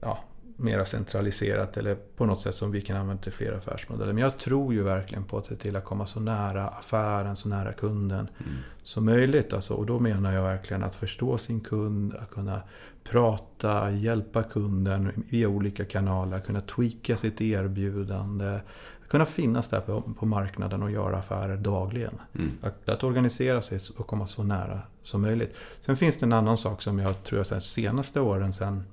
[0.00, 0.18] ja,
[0.60, 4.12] mera centraliserat eller på något sätt som vi kan använda till fler affärsmodeller.
[4.12, 7.48] Men jag tror ju verkligen på att se till att komma så nära affären, så
[7.48, 8.56] nära kunden mm.
[8.82, 9.52] som möjligt.
[9.52, 12.62] Alltså, och då menar jag verkligen att förstå sin kund, att kunna
[13.04, 18.60] prata, hjälpa kunden via olika kanaler, kunna tweaka sitt erbjudande,
[19.08, 22.14] kunna finnas där på, på marknaden och göra affärer dagligen.
[22.34, 22.50] Mm.
[22.62, 25.54] Att, att, organisera sig och komma så nära som möjligt.
[25.80, 28.84] Sen finns det en annan sak som jag tror jag senaste åren sen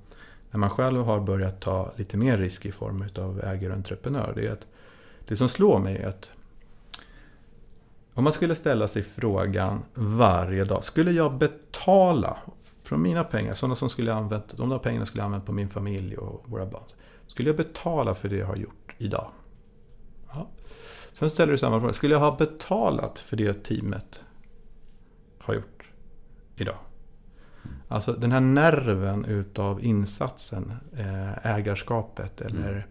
[0.50, 4.32] när man själv har börjat ta lite mer risk i form av ägare och entreprenör.
[4.36, 4.66] Det är att
[5.28, 6.32] det som slår mig är att
[8.14, 10.84] om man skulle ställa sig frågan varje dag.
[10.84, 12.36] Skulle jag betala
[12.82, 15.68] från mina pengar, sådana som skulle använt, de där pengarna skulle jag använt på min
[15.68, 16.82] familj och våra barn.
[17.26, 19.30] Skulle jag betala för det jag har gjort idag?
[20.28, 20.48] Ja.
[21.12, 21.92] Sen ställer du samma fråga.
[21.92, 24.24] Skulle jag ha betalat för det teamet
[25.38, 25.90] har gjort
[26.56, 26.78] idag?
[27.88, 32.86] Alltså den här nerven utav insatsen, eh, ägarskapet eller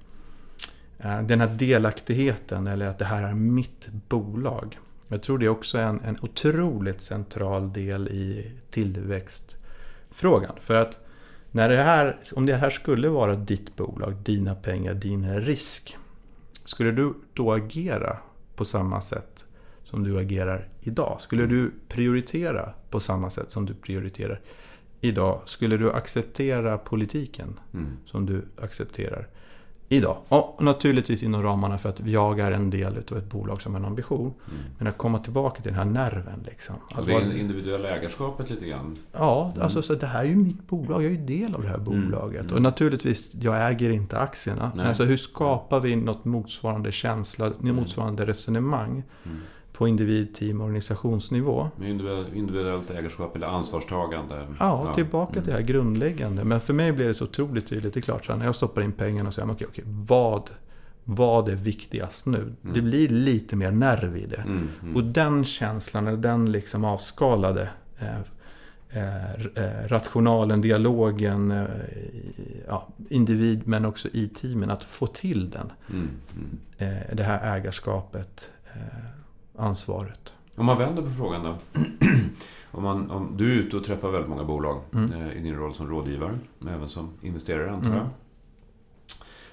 [0.99, 1.27] mm.
[1.27, 4.77] den här delaktigheten eller att det här är mitt bolag.
[5.07, 10.55] Jag tror det är också en, en otroligt central del i tillväxtfrågan.
[10.59, 10.99] För att
[11.51, 15.97] när det här, om det här skulle vara ditt bolag, dina pengar, din risk.
[16.65, 18.17] Skulle du då agera
[18.55, 19.36] på samma sätt
[19.89, 21.17] som du agerar idag?
[21.19, 24.39] Skulle du prioritera på samma sätt som du prioriterar
[25.01, 27.97] idag, skulle du acceptera politiken mm.
[28.05, 29.27] som du accepterar
[29.89, 30.17] idag?
[30.27, 33.79] Och naturligtvis inom ramarna för att jag är en del av ett bolag som har
[33.79, 34.33] en ambition.
[34.49, 34.59] Mm.
[34.77, 36.43] Men att komma tillbaka till den här nerven.
[36.45, 36.75] Liksom.
[36.91, 38.95] Att det är individuella ägarskapet lite grann?
[39.11, 39.63] Ja, mm.
[39.63, 41.03] alltså så det här är ju mitt bolag.
[41.03, 41.85] Jag är ju del av det här mm.
[41.85, 42.43] bolaget.
[42.43, 42.55] Mm.
[42.55, 44.71] Och naturligtvis, jag äger inte aktierna.
[44.75, 47.75] Men alltså hur skapar vi något motsvarande känsla, mm.
[47.75, 49.03] motsvarande resonemang?
[49.77, 51.69] Mm på individ, team och organisationsnivå.
[52.33, 54.47] Individuellt ägarskap eller ansvarstagande?
[54.59, 54.93] Ja, ja.
[54.93, 56.43] tillbaka till det här grundläggande.
[56.43, 57.93] Men för mig blir det så otroligt tydligt.
[57.93, 60.49] Det är klart, när jag stoppar in pengarna och säger okej, okej, vad,
[61.03, 62.37] vad är viktigast nu?
[62.37, 62.73] Mm.
[62.73, 64.41] Det blir lite mer nerv i det.
[64.41, 64.95] Mm, mm.
[64.95, 68.19] Och den känslan, eller den liksom avskalade eh,
[68.89, 71.65] eh, eh rationalen, dialogen, eh,
[72.67, 75.71] ja, individ men också i teamen, att få till den.
[75.89, 76.57] Mm, mm.
[76.77, 78.51] Eh, det här ägarskapet
[79.57, 80.33] ansvaret.
[80.55, 81.57] Om man vänder på frågan då.
[82.71, 85.13] om man, om, du är ute och träffar väldigt många bolag mm.
[85.13, 87.97] eh, i din roll som rådgivare, men även som investerare antar jag.
[87.97, 88.09] Mm.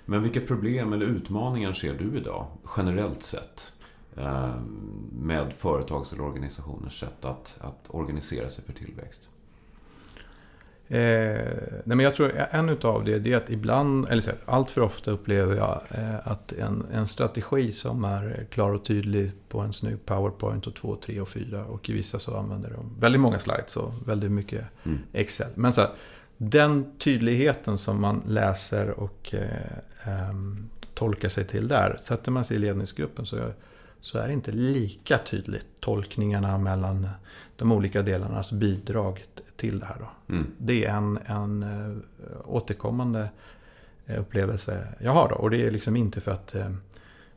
[0.04, 3.72] Men vilka problem eller utmaningar ser du idag, generellt sett?
[4.16, 4.54] Eh,
[5.12, 9.30] med företags eller organisationers sätt att, att organisera sig för tillväxt?
[10.88, 10.98] Eh,
[11.84, 14.80] nej men jag tror en utav det är att ibland, eller så här, allt för
[14.80, 19.72] ofta upplever jag eh, att en, en strategi som är klar och tydlig på en
[19.72, 23.38] snygg PowerPoint och 2, 3 och 4 och i vissa så använder de väldigt många
[23.38, 24.98] slides och väldigt mycket mm.
[25.12, 25.48] Excel.
[25.54, 25.90] Men så här,
[26.36, 32.56] den tydligheten som man läser och eh, ehm, tolkar sig till där, sätter man sig
[32.56, 33.52] i ledningsgruppen så,
[34.00, 37.08] så är det inte lika tydligt tolkningarna mellan
[37.56, 39.24] de olika delarnas bidrag
[39.56, 39.96] till det här.
[39.98, 40.34] Då.
[40.34, 40.46] Mm.
[40.58, 41.96] Det är en, en äh,
[42.44, 43.30] återkommande
[44.06, 45.28] eh, upplevelse jag har.
[45.28, 45.34] Då.
[45.34, 46.70] Och det är liksom inte för att äh,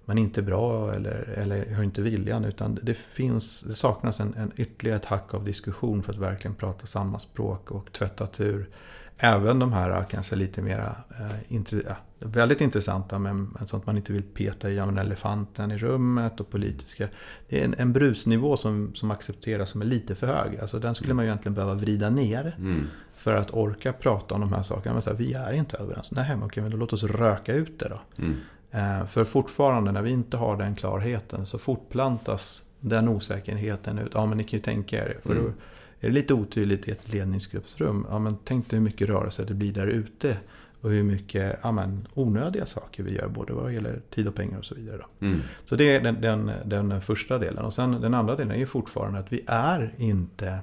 [0.05, 2.45] man inte är bra eller, eller har inte viljan.
[2.45, 6.55] Utan det, finns, det saknas en, en ytterligare ett hack av diskussion för att verkligen
[6.55, 8.69] prata samma språk och tvätta tur
[9.17, 14.69] även de här kanske lite mera eh, väldigt intressanta men sånt man inte vill peta
[14.69, 17.07] i, ja, elefanten i rummet och politiska.
[17.49, 20.59] Det är en, en brusnivå som, som accepteras som är lite för hög.
[20.59, 22.55] Alltså den skulle man ju egentligen behöva vrida ner.
[22.57, 22.87] Mm.
[23.15, 24.93] För att orka prata om de här sakerna.
[24.93, 26.11] Men så här, vi är inte överens.
[26.11, 28.23] Nej, men okej, men då låt oss röka ut det då.
[28.23, 28.35] Mm.
[28.71, 34.11] Eh, för fortfarande när vi inte har den klarheten så fortplantas den osäkerheten ut.
[34.13, 35.17] Ja, men ni kan ju tänka er.
[35.23, 35.43] För mm.
[35.43, 35.51] då,
[35.99, 39.53] är det lite otydligt i ett ledningsgruppsrum, ja, men tänk dig hur mycket rörelse det
[39.53, 40.37] blir där ute.
[40.81, 44.57] Och hur mycket ja, men, onödiga saker vi gör, både vad gäller tid och pengar
[44.57, 45.01] och så vidare.
[45.19, 45.41] Mm.
[45.65, 47.65] Så det är den, den, den, första delen.
[47.65, 50.59] Och sen den andra delen är fortfarande att vi är inte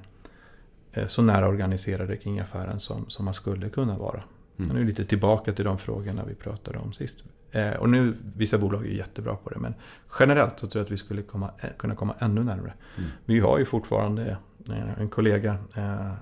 [0.91, 4.23] eh, så nära organiserade kring affären som, som man skulle kunna vara.
[4.57, 4.75] Mm.
[4.75, 7.23] Nu är lite tillbaka till de frågorna vi pratade om sist.
[7.55, 9.73] Eh, och nu, vissa bolag är jättebra på det, men
[10.19, 12.73] generellt så tror jag att vi skulle komma, eh, kunna komma ännu närmare.
[12.97, 13.09] Mm.
[13.25, 14.37] Vi har ju fortfarande
[14.69, 15.57] Eh, en kollega,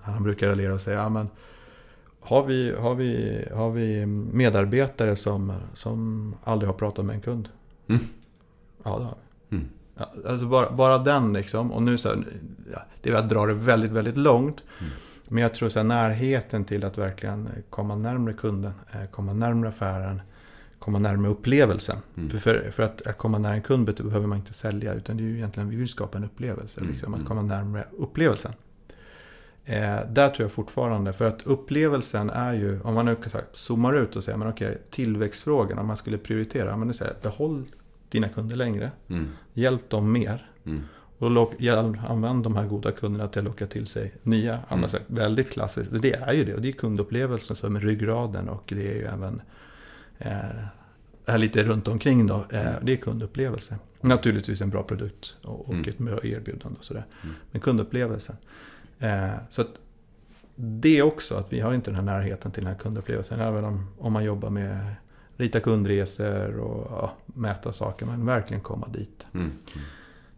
[0.04, 1.30] han brukar raljera och säga, ja, men
[2.20, 7.50] har vi, har vi, har vi medarbetare som, som aldrig har pratat med en kund?
[7.88, 8.02] Mm.
[8.84, 9.16] Ja, det har
[9.50, 9.56] vi.
[9.56, 9.70] Mm.
[9.98, 11.72] Ja, alltså bara, bara den liksom.
[11.72, 12.26] Och nu så här,
[12.74, 14.64] ja, det är att dra det väldigt, väldigt långt.
[14.80, 14.92] Mm.
[15.28, 18.74] Men jag tror så här, närheten till att verkligen komma närmare kunden,
[19.12, 20.22] komma närmare affären,
[20.84, 21.98] komma närmare upplevelsen.
[22.18, 22.30] Mm.
[22.30, 25.24] För, för, för att, att komma nära en kund behöver man inte sälja, utan det
[25.24, 26.80] är ju egentligen, vi vill skapa en upplevelse.
[26.80, 27.22] Mm, Liksom, mm.
[27.22, 28.52] att komma närmare upplevelsen.
[29.66, 33.16] Eh, där tror jag fortfarande, för att upplevelsen är ju, om man nu
[33.54, 37.66] zoomar ut och säger, men okej, tillväxtfrågan, om man skulle prioritera, men nu säger behåll
[38.10, 39.28] dina kunder längre, Mm.
[39.54, 40.50] hjälp dem mer.
[40.66, 40.84] Mm.
[41.18, 41.32] Och
[42.08, 44.54] använd de här goda kunderna till att locka till sig nya.
[44.54, 44.66] Mm.
[44.68, 45.92] Annars det väldigt klassiskt.
[46.02, 46.56] Det är ju det.
[46.56, 48.50] Och det är kundupplevelsen som är ryggraden.
[48.50, 49.42] Och det är ju även
[50.18, 52.46] eh, lite runt omkring då.
[52.52, 53.78] Eh, det är kundupplevelse.
[54.02, 55.90] Naturligtvis en bra produkt och, och Mm.
[55.90, 57.06] ett bra erbjudande och sådär.
[57.24, 57.36] Mm.
[57.52, 58.36] Men kundupplevelsen.
[59.00, 59.70] Eh, så att
[60.56, 63.40] det också att vi har inte den här närheten till den här kundupplevelsen.
[63.40, 64.96] Även om, om man jobbar med
[65.38, 68.06] rita kundresor och ja, mäta saker.
[68.06, 69.28] Men verkligen komma dit.
[69.34, 69.52] Mm.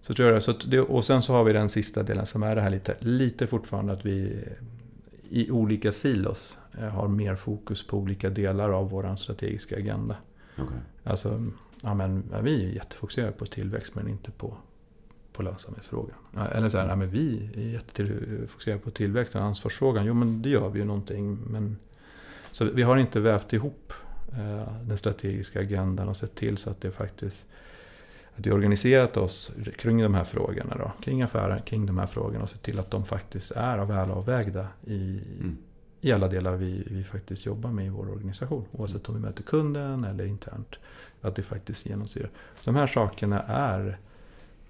[0.01, 0.41] Så tror jag det.
[0.41, 0.79] Så det.
[0.79, 3.93] Och sen så har vi den sista delen som är det här lite, lite fortfarande
[3.93, 4.43] att vi
[5.35, 10.15] i olika silos eh, har mer fokus på olika delar av vår strategiska agenda.
[10.57, 10.77] Okej.
[11.03, 11.43] Alltså,
[11.83, 14.57] ja, men, vi är jättefokuserade på tillväxt men inte på,
[15.33, 16.17] på lönsamhetsfrågan.
[16.51, 20.05] Eller så här, ja, men vi är jättefokuserade på tillväxt och ansvarsfrågan.
[20.05, 21.37] Jo men det gör vi ju någonting.
[21.47, 21.77] Men,
[22.51, 23.93] så vi har inte vävt ihop
[24.31, 27.47] eh, den strategiska agendan och sett till så att det faktiskt
[28.37, 30.75] att vi organiserat oss kring de här frågorna.
[30.77, 34.11] Då, kring affären, kring de här frågorna och sett till att de faktiskt är väl
[34.11, 35.57] avvägda i, Mm.
[36.01, 38.65] i alla delar vi, vi faktiskt jobbar med i vår organisation.
[38.71, 40.75] Oavsett om vi möter kunden eller internt.
[41.21, 42.29] Att det faktiskt genomsyrar.
[42.63, 43.97] De här sakerna är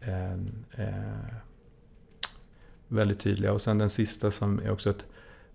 [0.02, 0.34] eh,
[0.72, 1.34] eh,
[2.88, 3.54] väldigt tydliga.
[3.54, 5.06] Och sen den sista som är också att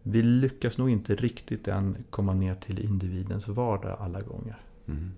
[0.02, 4.58] vi lyckas nog inte riktigt än komma ner till individens vardag alla gånger.
[4.86, 5.12] Mm.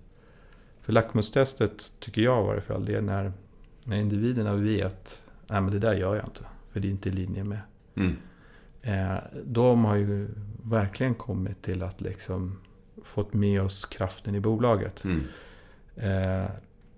[0.83, 3.31] För lackmustestet tycker jag i varje fall, det är när,
[3.83, 6.45] när individerna vet Nej men det där gör jag inte.
[6.71, 7.59] För det är inte i linje med.
[7.95, 8.15] Mm.
[8.81, 10.27] Eh, de har ju
[10.63, 12.59] verkligen kommit till att liksom
[13.03, 15.03] fått med oss kraften i bolaget.
[15.03, 15.23] Mm.
[15.95, 16.49] Eh,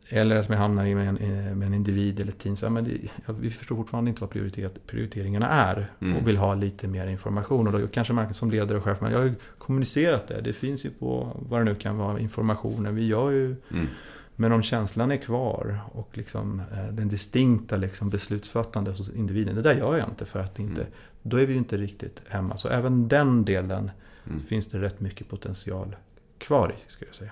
[0.09, 1.15] eller att vi hamnar i med en,
[1.59, 2.55] med en individ eller ett team.
[2.55, 2.91] Så, men det,
[3.39, 5.91] vi förstår fortfarande inte vad prioritet, prioriteringarna är.
[6.01, 6.17] Mm.
[6.17, 7.67] Och vill ha lite mer information.
[7.67, 10.41] Och då kanske man som ledare och chef, men jag har ju kommunicerat det.
[10.41, 12.95] Det finns ju på vad det nu kan vara, informationen.
[12.95, 13.87] Vi gör ju Mm.
[14.35, 19.55] men om känslan är kvar och liksom, eh, den distinkta liksom, beslutsfattandet hos individen.
[19.55, 20.81] Det där gör jag inte för att inte...
[20.81, 20.93] Mm.
[21.21, 22.57] Då är vi ju inte riktigt hemma.
[22.57, 23.91] Så även den delen
[24.27, 24.39] Mm.
[24.41, 25.95] finns det rätt mycket potential
[26.37, 27.31] kvar i, skulle jag säga.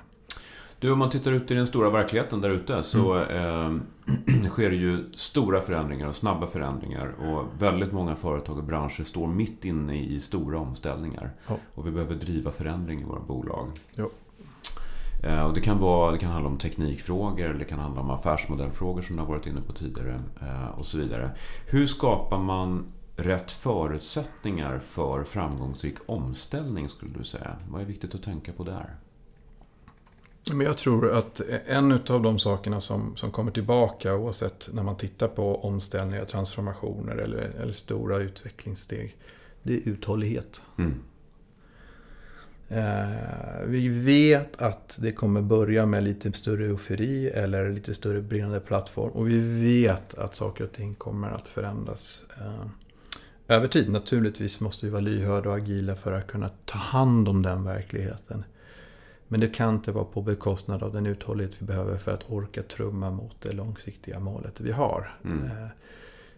[0.84, 3.82] Du, om man tittar ut i den stora verkligheten där ute så Mm.
[4.32, 7.08] eh, sker det ju stora förändringar och snabba förändringar.
[7.08, 11.32] Och väldigt många företag och branscher står mitt inne i stora omställningar.
[11.48, 11.58] Ja.
[11.76, 13.67] Och vi behöver driva förändring i våra bolag.
[13.96, 14.10] Jo.
[15.24, 18.10] Eh, och det, kan vara, det kan handla om teknikfrågor, eller det kan handla om
[18.10, 20.22] affärsmodellfrågor som du har varit inne på tidigare.
[20.41, 21.32] Eh, och så vidare.
[21.67, 27.56] Hur skapar man rätt förutsättningar för framgångsrik omställning skulle du säga?
[27.69, 28.96] Vad är viktigt att tänka på där?
[30.51, 34.97] Men jag tror att en av de sakerna som, som kommer tillbaka oavsett när man
[34.97, 39.17] tittar på omställningar, transformationer eller, eller stora utvecklingssteg.
[39.63, 40.62] Det är uthållighet.
[40.77, 40.93] Mm.
[42.69, 48.60] Eh, vi vet att det kommer börja med lite större eufori eller lite större brinnande
[48.60, 49.12] plattform.
[49.12, 52.65] Och vi vet att saker och ting kommer att förändras eh,
[53.47, 53.89] över tid.
[53.89, 58.43] Naturligtvis måste vi vara lyhörda och agila för att kunna ta hand om den verkligheten.
[59.27, 62.63] Men det kan inte vara på bekostnad av den uthållighet vi behöver för att orka
[62.63, 65.17] trumma mot det långsiktiga målet vi har.
[65.23, 65.43] Mm.
[65.43, 65.67] Eh,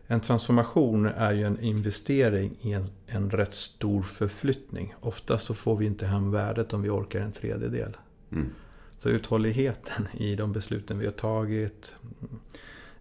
[0.08, 4.94] En transformation är ju en investering i en, en rätt stor förflyttning.
[5.00, 7.98] Oftast så får vi inte hem värdet om vi orkar en tredjedel.
[8.32, 8.50] Mm.
[8.98, 11.96] Så uthålligheten i de besluten vi har tagit.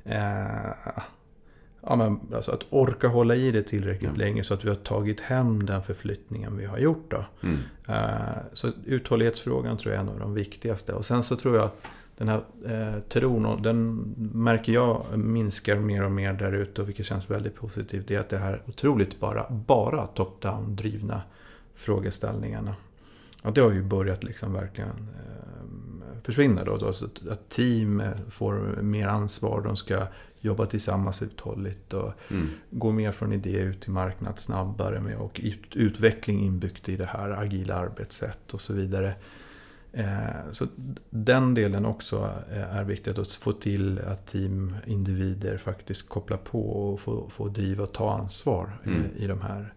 [0.05, 0.99] Eh,
[1.87, 4.25] ja, men alltså att orka hålla i det tillräckligt Ja.
[4.25, 7.11] länge så att vi har tagit hem den förflyttningen vi har gjort.
[7.11, 7.25] Då.
[7.43, 7.59] Mm.
[7.89, 10.93] Eh, Så uthållighetsfrågan tror jag är en av de viktigaste.
[10.93, 11.71] Och sen så tror jag
[12.17, 17.07] den här eh, tron, den märker jag minskar mer och mer där ute, och vilket
[17.07, 21.23] känns väldigt positivt, det är att det här otroligt bara, bara top-down drivna
[21.75, 22.75] frågeställningarna.
[23.43, 25.09] Ja, det har ju börjat liksom verkligen
[26.25, 26.77] eh, försvinna då.
[26.77, 30.07] då så att, att team eh, får mer ansvar, de ska
[30.41, 32.49] jobba tillsammans uthålligt och Mm.
[32.71, 37.07] gå mer från idé ut till marknad snabbare med och ut, utveckling inbyggt i det
[37.07, 39.15] här agila arbetssätt och så vidare.
[39.93, 40.67] Eh, så
[41.11, 46.71] den delen också eh, är viktigt att få till att team, individer faktiskt kopplar på
[46.71, 49.03] och får, får driva och ta ansvar Mm.
[49.17, 49.75] i, i de här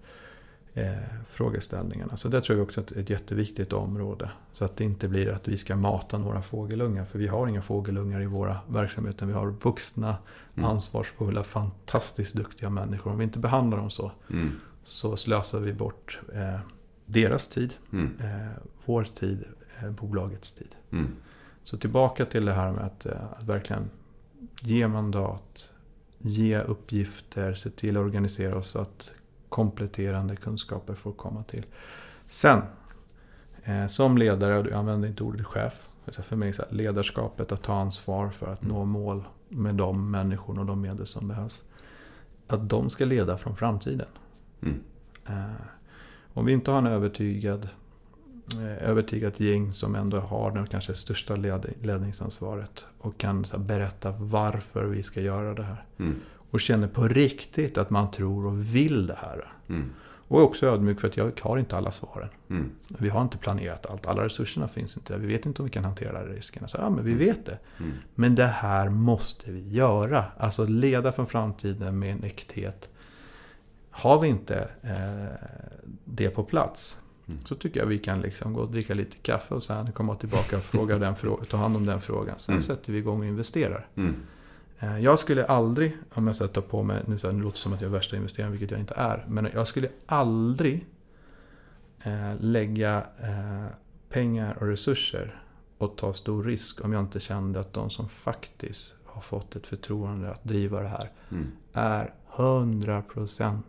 [0.78, 2.18] eh, frågeställningarna.
[2.18, 4.32] Så det tror jag också är ett jätteviktigt område.
[4.52, 7.06] Så att det inte blir att vi ska mata några fågelungar.
[7.06, 9.26] För vi har inga fågelungar i våra verksamheter.
[9.26, 10.18] Vi har vuxna,
[10.56, 10.70] mm.
[10.70, 13.12] ansvarsfulla, fantastiskt duktiga människor.
[13.12, 14.52] Om vi inte behandlar dem så, mm.
[14.84, 16.60] så slösar vi bort eh,
[17.06, 18.18] deras tid, mm.
[18.20, 18.52] eh,
[18.86, 19.44] vår tid,
[19.82, 20.76] eh, bolagets tid.
[20.92, 21.08] Mm.
[21.64, 23.90] Så tillbaka till det här med att, eh, att verkligen
[24.62, 25.72] ge mandat,
[26.18, 29.12] ge uppgifter, se till att organisera oss så att
[29.50, 31.66] kompletterande kunskaper får komma till.
[32.26, 32.62] Sen,
[33.64, 37.74] eh, som ledare, och du använder inte ordet chef, för mig är ledarskapet att ta
[37.74, 38.76] ansvar för att mm.
[38.76, 41.64] nå mål med de människor och de medel som behövs.
[42.48, 44.08] Att de ska leda från framtiden.
[44.62, 44.80] Mm.
[45.26, 45.62] Eh,
[46.34, 47.70] om vi inte har en övertygad,
[48.54, 51.36] eh, övertygat gäng som ändå har det kanske största
[51.82, 55.86] ledningsansvaret och kan berätta varför vi ska göra det här.
[55.98, 56.16] Mm
[56.52, 59.54] och känner på riktigt att man tror och vill det här.
[59.70, 59.90] Mm.
[60.28, 62.30] Och är också ödmjuk för att jag har inte alla svaren.
[62.50, 62.72] Mm.
[62.88, 64.08] Vi har inte planerat allt.
[64.08, 65.18] Alla resurserna finns inte.
[65.18, 66.68] Vi vet inte om vi kan hantera riskerna.
[66.68, 67.26] Så ja, men vi mm.
[67.26, 67.60] vet det.
[67.80, 67.92] Mm.
[68.16, 70.26] Men det här måste vi göra.
[70.38, 72.90] Alltså leda för framtiden med en äkthet.
[73.90, 75.48] Har vi inte eh,
[76.06, 77.40] det på plats mm.
[77.46, 80.58] så tycker jag vi kan liksom gå och dricka lite kaffe och sen komma tillbaka
[80.58, 81.16] och fråga den
[81.50, 82.40] ta hand om den frågan.
[82.40, 82.62] Sen mm.
[82.62, 83.88] sätter vi igång och investerar.
[84.80, 87.56] Eh, jag skulle aldrig, om jag ska ta på mig, nu, så här, nu låter
[87.56, 89.26] det som att jag är värsta investeraren, vilket jag inte är.
[89.28, 90.86] Men jag skulle aldrig
[92.04, 93.66] eh, lägga eh,
[94.10, 95.42] pengar och resurser
[95.78, 99.68] och ta stor risk om jag inte kände att de som faktiskt har fått ett
[99.68, 101.52] förtroende att driva det här mm.
[101.74, 103.62] är 100%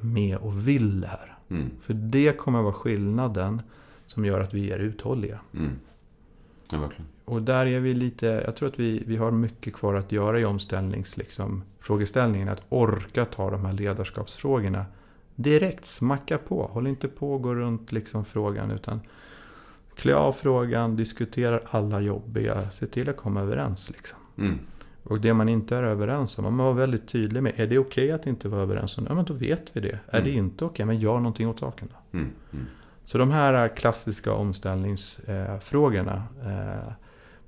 [0.00, 1.38] med och vill det här.
[1.48, 1.70] Mm.
[1.80, 3.62] För det kommer vara skillnaden
[4.06, 5.40] som gör att vi är uthålliga.
[5.54, 5.78] Mm.
[6.72, 7.06] Ja, verkligen.
[7.24, 10.40] Och där är vi lite, jag tror att vi, vi har mycket kvar att göra
[10.40, 12.48] i omställningsfrågeställningen.
[12.48, 14.84] Liksom, att orka ta de här ledarskapsfrågorna
[15.34, 16.70] direkt, smacka på.
[16.72, 19.00] Håll inte på och gå runt liksom frågan utan
[19.94, 23.90] klä av frågan, diskutera alla jobbiga, se till att komma överens.
[23.90, 24.18] Liksom.
[24.38, 24.58] Mm.
[25.02, 27.52] Och det man inte är överens om, man vara väldigt tydlig med.
[27.56, 29.10] Är det okej okay att inte vara överens om det?
[29.10, 29.88] Ja, men då vet vi det.
[29.88, 30.00] Mm.
[30.08, 32.18] Är det inte okej, okay, men gör någonting åt saken då.
[32.18, 32.30] Mm.
[33.04, 36.92] Så de här klassiska omställningsfrågorna eh,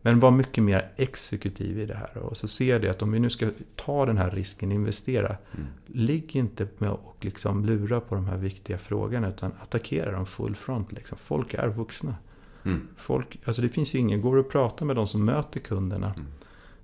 [0.02, 2.16] men var mycket mer exekutiv i det här.
[2.16, 5.28] Och så ser det att om vi nu ska ta den här risken, investera.
[5.28, 5.66] Mm.
[5.86, 9.28] Ligg inte med och liksom lura på de här viktiga frågorna.
[9.28, 10.92] Utan attackera dem full front.
[10.92, 11.18] Liksom.
[11.18, 12.14] Folk är vuxna.
[12.64, 12.88] Mm.
[12.96, 16.14] Folk, alltså det finns ju ingen, går och pratar med de som möter kunderna.
[16.16, 16.26] Mm.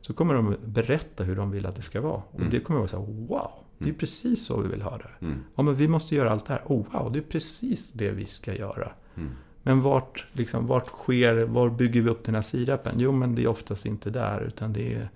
[0.00, 2.22] Så kommer de berätta hur de vill att det ska vara.
[2.30, 2.50] Och mm.
[2.50, 3.64] det kommer att vara så här, wow.
[3.78, 3.98] Det är mm.
[3.98, 5.26] precis så vi vill ha det.
[5.26, 5.38] Mm.
[5.54, 6.62] Ja, men vi måste göra allt det här.
[6.66, 8.92] Oh, wow, det är precis det vi ska göra.
[9.16, 9.30] Mm.
[9.62, 12.94] Men vart, liksom, vart sker, var bygger vi upp den här sirapen?
[12.98, 15.08] Jo, men det är oftast inte där, utan det är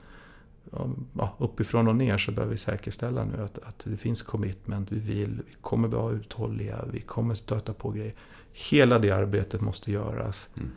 [1.18, 4.98] ja, uppifrån och ner så behöver vi säkerställa nu att, att det finns commitment, vi
[4.98, 8.14] vill, vi kommer vara uthålliga, vi kommer stöta på grejer.
[8.52, 10.70] Hela det arbetet måste göras mm.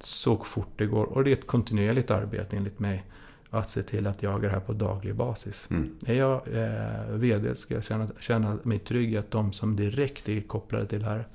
[0.00, 1.04] så fort det går.
[1.04, 3.04] Och det är ett kontinuerligt arbete enligt mig.
[3.54, 5.68] Att se till att jaga det här på daglig basis.
[5.70, 5.94] Mm.
[6.06, 10.40] Är jag eh, VD ska jag känna, känna mig trygg att de som direkt är
[10.40, 11.28] kopplade till det här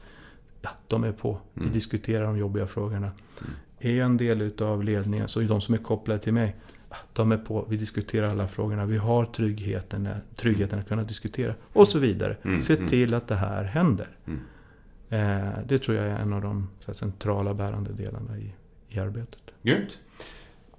[0.61, 1.39] ja, de är på.
[1.53, 1.73] Vi mm.
[1.73, 3.11] diskuterar de jobbiga frågorna.
[3.41, 3.53] Mm.
[3.79, 6.55] Är jag en del utav ledningen så är de som är kopplade till mig,
[7.13, 7.65] de är på.
[7.69, 8.85] Vi diskuterar alla frågorna.
[8.85, 11.53] Vi har tryggheten, tryggheten att kunna diskutera.
[11.73, 12.37] Och så vidare.
[12.43, 12.61] Mm.
[12.61, 12.87] Se mm.
[12.87, 14.07] till att det här händer.
[14.25, 14.39] Mm.
[15.09, 18.53] Eh, det tror jag är en av de här, centrala bärande delarna i,
[18.89, 19.53] i arbetet.
[19.61, 19.99] Grymt.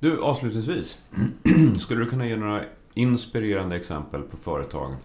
[0.00, 1.02] Du, avslutningsvis.
[1.78, 4.96] Skulle du kunna ge några inspirerande exempel på företag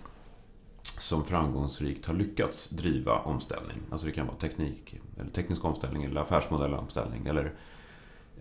[0.97, 3.77] som framgångsrikt har lyckats driva omställning.
[3.91, 7.53] Alltså det kan vara teknik, eller teknisk omställning eller affärsmodellomställning eller,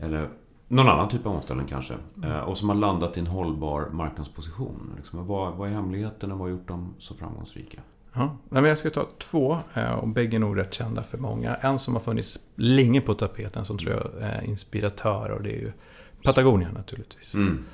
[0.01, 0.29] eller
[0.69, 1.95] någon annan typ av omställning kanske.
[2.17, 2.31] Mm.
[2.31, 4.95] Eh, och som har landat i en hållbar marknadsposition.
[4.97, 7.81] Liksom, vad, vad är hemligheten och vad har gjort dem så framgångsrika?
[8.13, 11.55] Ja, men jag ska ta två eh, och bägge är nog rätt kända för många.
[11.55, 15.61] En som har funnits länge på tapeten som tror jag är inspiratör och det är
[15.61, 15.73] ju
[16.23, 17.35] Patagonia naturligtvis.
[17.35, 17.65] Mm.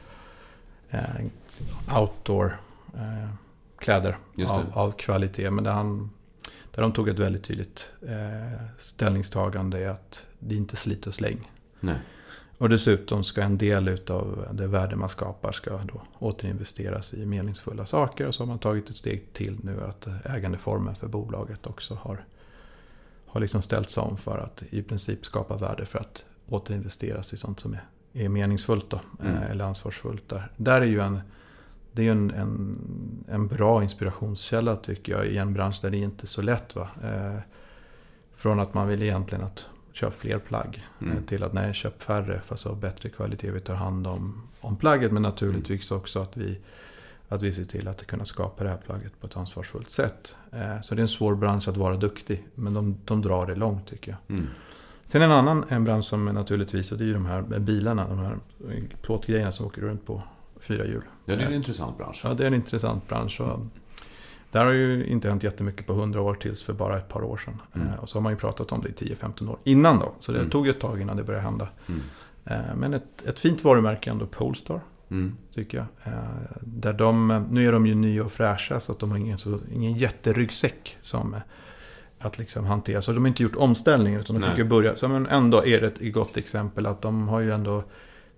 [0.91, 2.61] Eh, outdoor
[3.79, 5.51] kläder av, av, kvalitet.
[5.51, 6.11] Men där, han,
[6.75, 11.51] där de tog ett väldigt tydligt eh, ställningstagande i att det inte slit och släng.
[11.81, 11.99] Nej.
[12.59, 17.87] Och dessutom ska en del av det värde man skapar ska då återinvesteras i meningsfulla
[17.87, 18.27] saker.
[18.27, 22.25] Och så har man tagit ett steg till nu att ägandeformen för bolaget också har,
[23.27, 27.61] har liksom ställts om för att i princip skapa värde för att återinvesteras i sånt
[27.61, 29.37] som är, är meningsfullt då, mm.
[29.37, 30.29] Eh, eller ansvarsfullt.
[30.29, 30.53] Där.
[30.57, 31.21] där är ju en
[31.93, 32.79] det är en, en,
[33.29, 36.77] en, bra inspirationskälla tycker jag i en bransch där det inte är så lätt.
[36.77, 36.89] Va?
[37.03, 37.41] Eh,
[38.37, 41.23] från att man vill egentligen att köpa fler plagg eh, mm.
[41.25, 43.51] till att nej, köp färre för att ha bättre kvalitet.
[43.51, 46.59] Vi tar hand om, om plagget men naturligtvis också att vi,
[47.29, 50.37] att vi ser till att kunna skapa det här plagget på ett ansvarsfullt sätt.
[50.53, 53.55] Eh, så det är en svår bransch att vara duktig, men de, de drar det
[53.55, 54.39] långt tycker jag.
[55.09, 58.09] Sen en annan en bransch som är naturligtvis, och det är ju de här bilarna,
[58.09, 58.39] de här
[59.03, 60.23] plåtgrejerna som åker runt på
[60.61, 61.03] fyra hjul.
[61.25, 62.21] Ja, det är en intressant bransch.
[62.25, 63.41] Ja, det är en intressant bransch.
[63.41, 63.61] Och
[64.51, 67.37] där har ju inte hänt jättemycket på hundra år tills för bara ett par år
[67.37, 67.63] sedan.
[67.75, 67.99] Mm.
[67.99, 70.13] Och så har man ju pratat om det i 10-15 år innan då.
[70.19, 70.51] Så det mm.
[70.51, 71.69] tog ju ett tag innan det började hända.
[71.87, 72.01] Mm.
[72.79, 74.81] Men ett, ett fint varumärke ändå, Polestar.
[75.11, 75.37] Mm.
[75.51, 75.87] Tycker jag.
[76.61, 79.59] Där de, nu är de ju nya och fräscha så att de har ingen, så,
[79.73, 81.37] ingen jätteryggsäck som
[82.21, 83.03] att liksom hantera.
[83.03, 84.51] Så de har inte gjort omställningen utan de Nej.
[84.51, 84.97] fick ju börja.
[84.97, 87.83] Så men ändå är det ett gott exempel att de har ju ändå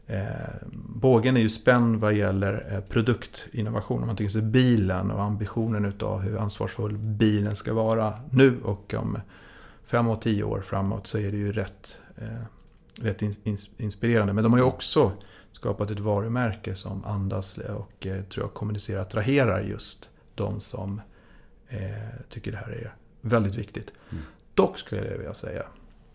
[0.07, 0.25] eh,
[0.73, 4.01] Bågen är ju spänd vad gäller eh, produktinnovation.
[4.01, 8.95] Om man tänker sig bilen och ambitionen utav hur ansvarsfull bilen ska vara nu och
[8.95, 9.19] om
[9.87, 12.45] fem och tio år framåt så är det ju rätt, eh,
[12.95, 14.33] rätt in, ins, inspirerande.
[14.33, 15.13] Men de har ju också
[15.53, 21.01] skapat ett varumärke som andas och eh, tror jag kommunicerar, attraherar just de som
[21.69, 21.79] eh,
[22.29, 23.93] tycker det här är väldigt viktigt.
[24.11, 24.25] Mm.
[24.55, 25.63] Dock skulle jag vilja säga,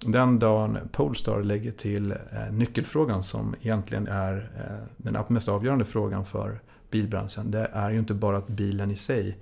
[0.05, 2.17] den dagen Polestar lägger till eh,
[2.51, 6.59] nyckelfrågan som egentligen är eh, den mest avgörande frågan för
[6.91, 7.51] bilbranschen.
[7.51, 9.37] Det är ju inte bara att bilen i sig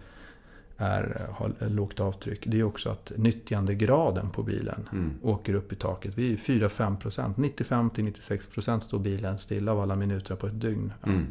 [0.78, 2.43] är, eh, har lågt avtryck.
[2.45, 5.11] Det är också att nyttjandegraden på bilen mm.
[5.22, 6.14] åker upp i taket.
[6.16, 7.38] Vi är 4-5 procent.
[7.38, 10.93] 95-96 procent står bilen stilla av alla minuter på ett dygn.
[11.05, 11.28] Mm.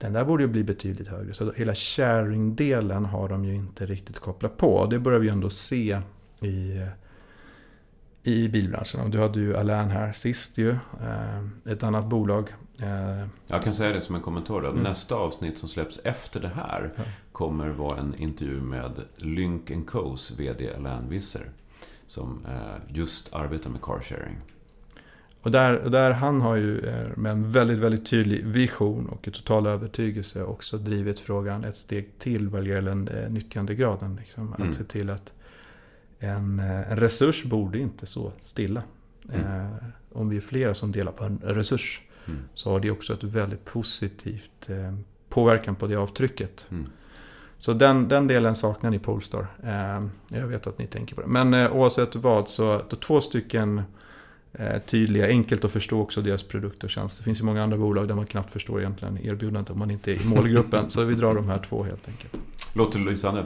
[0.00, 1.34] Den där borde ju bli betydligt högre.
[1.34, 4.86] Så hela sharing-delen har de ju inte riktigt kopplat på.
[4.86, 6.00] Det börjar vi ju ändå se
[6.40, 6.86] i,
[8.22, 9.10] i bilbranschen.
[9.10, 10.70] Du hade ju Alain här sist ju.
[10.70, 12.54] Eh, ett annat bolag.
[12.82, 14.58] Eh, Jag kan säga det som en kommentar.
[14.58, 14.82] Mm.
[14.82, 17.02] Nästa avsnitt som släpps efter det här ja.
[17.32, 21.50] kommer vara en intervju med Lynk Co's VD Alain Visser.
[22.06, 24.38] Som eh, just arbetar med carsharing.
[25.42, 29.32] Och där, där han har ju eh, med en väldigt, väldigt tydlig vision och en
[29.32, 34.16] total övertygelse också drivit frågan ett steg till vad gäller eh, nyttjandegraden.
[34.16, 34.54] Liksom.
[34.54, 34.68] Mm.
[34.68, 35.32] Att se till att
[36.18, 38.82] en, eh, en resurs borde inte stå stilla.
[39.32, 39.46] Mm.
[39.46, 39.70] Eh,
[40.12, 42.40] om vi är flera som delar på en resurs mm.
[42.54, 44.94] så har det också ett väldigt positivt eh,
[45.28, 46.66] påverkan på det avtrycket.
[46.70, 46.86] Mm.
[47.58, 49.46] Så den, den delen saknar ni Polestar.
[49.62, 50.06] Eh,
[50.40, 51.26] jag vet att ni tänker på det.
[51.26, 53.82] Men oavsett vad så två stycken
[54.86, 57.18] tydliga, enkelt att förstå också deras produkt och tjänst.
[57.18, 60.12] Det finns ju många andra bolag där man knappt förstår egentligen erbjudandet om man inte
[60.12, 60.90] är i målgruppen.
[60.90, 62.40] så vi drar de här två helt enkelt.
[62.74, 63.44] Låter lysande.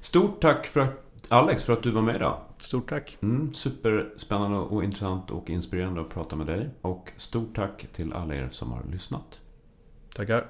[0.00, 2.38] Stort tack för att, Alex för att du var med idag.
[2.56, 3.18] Stort tack.
[3.20, 6.70] Mm, superspännande och intressant och inspirerande att prata med dig.
[6.80, 9.40] Och stort tack till alla er som har lyssnat.
[10.14, 10.46] Tackar.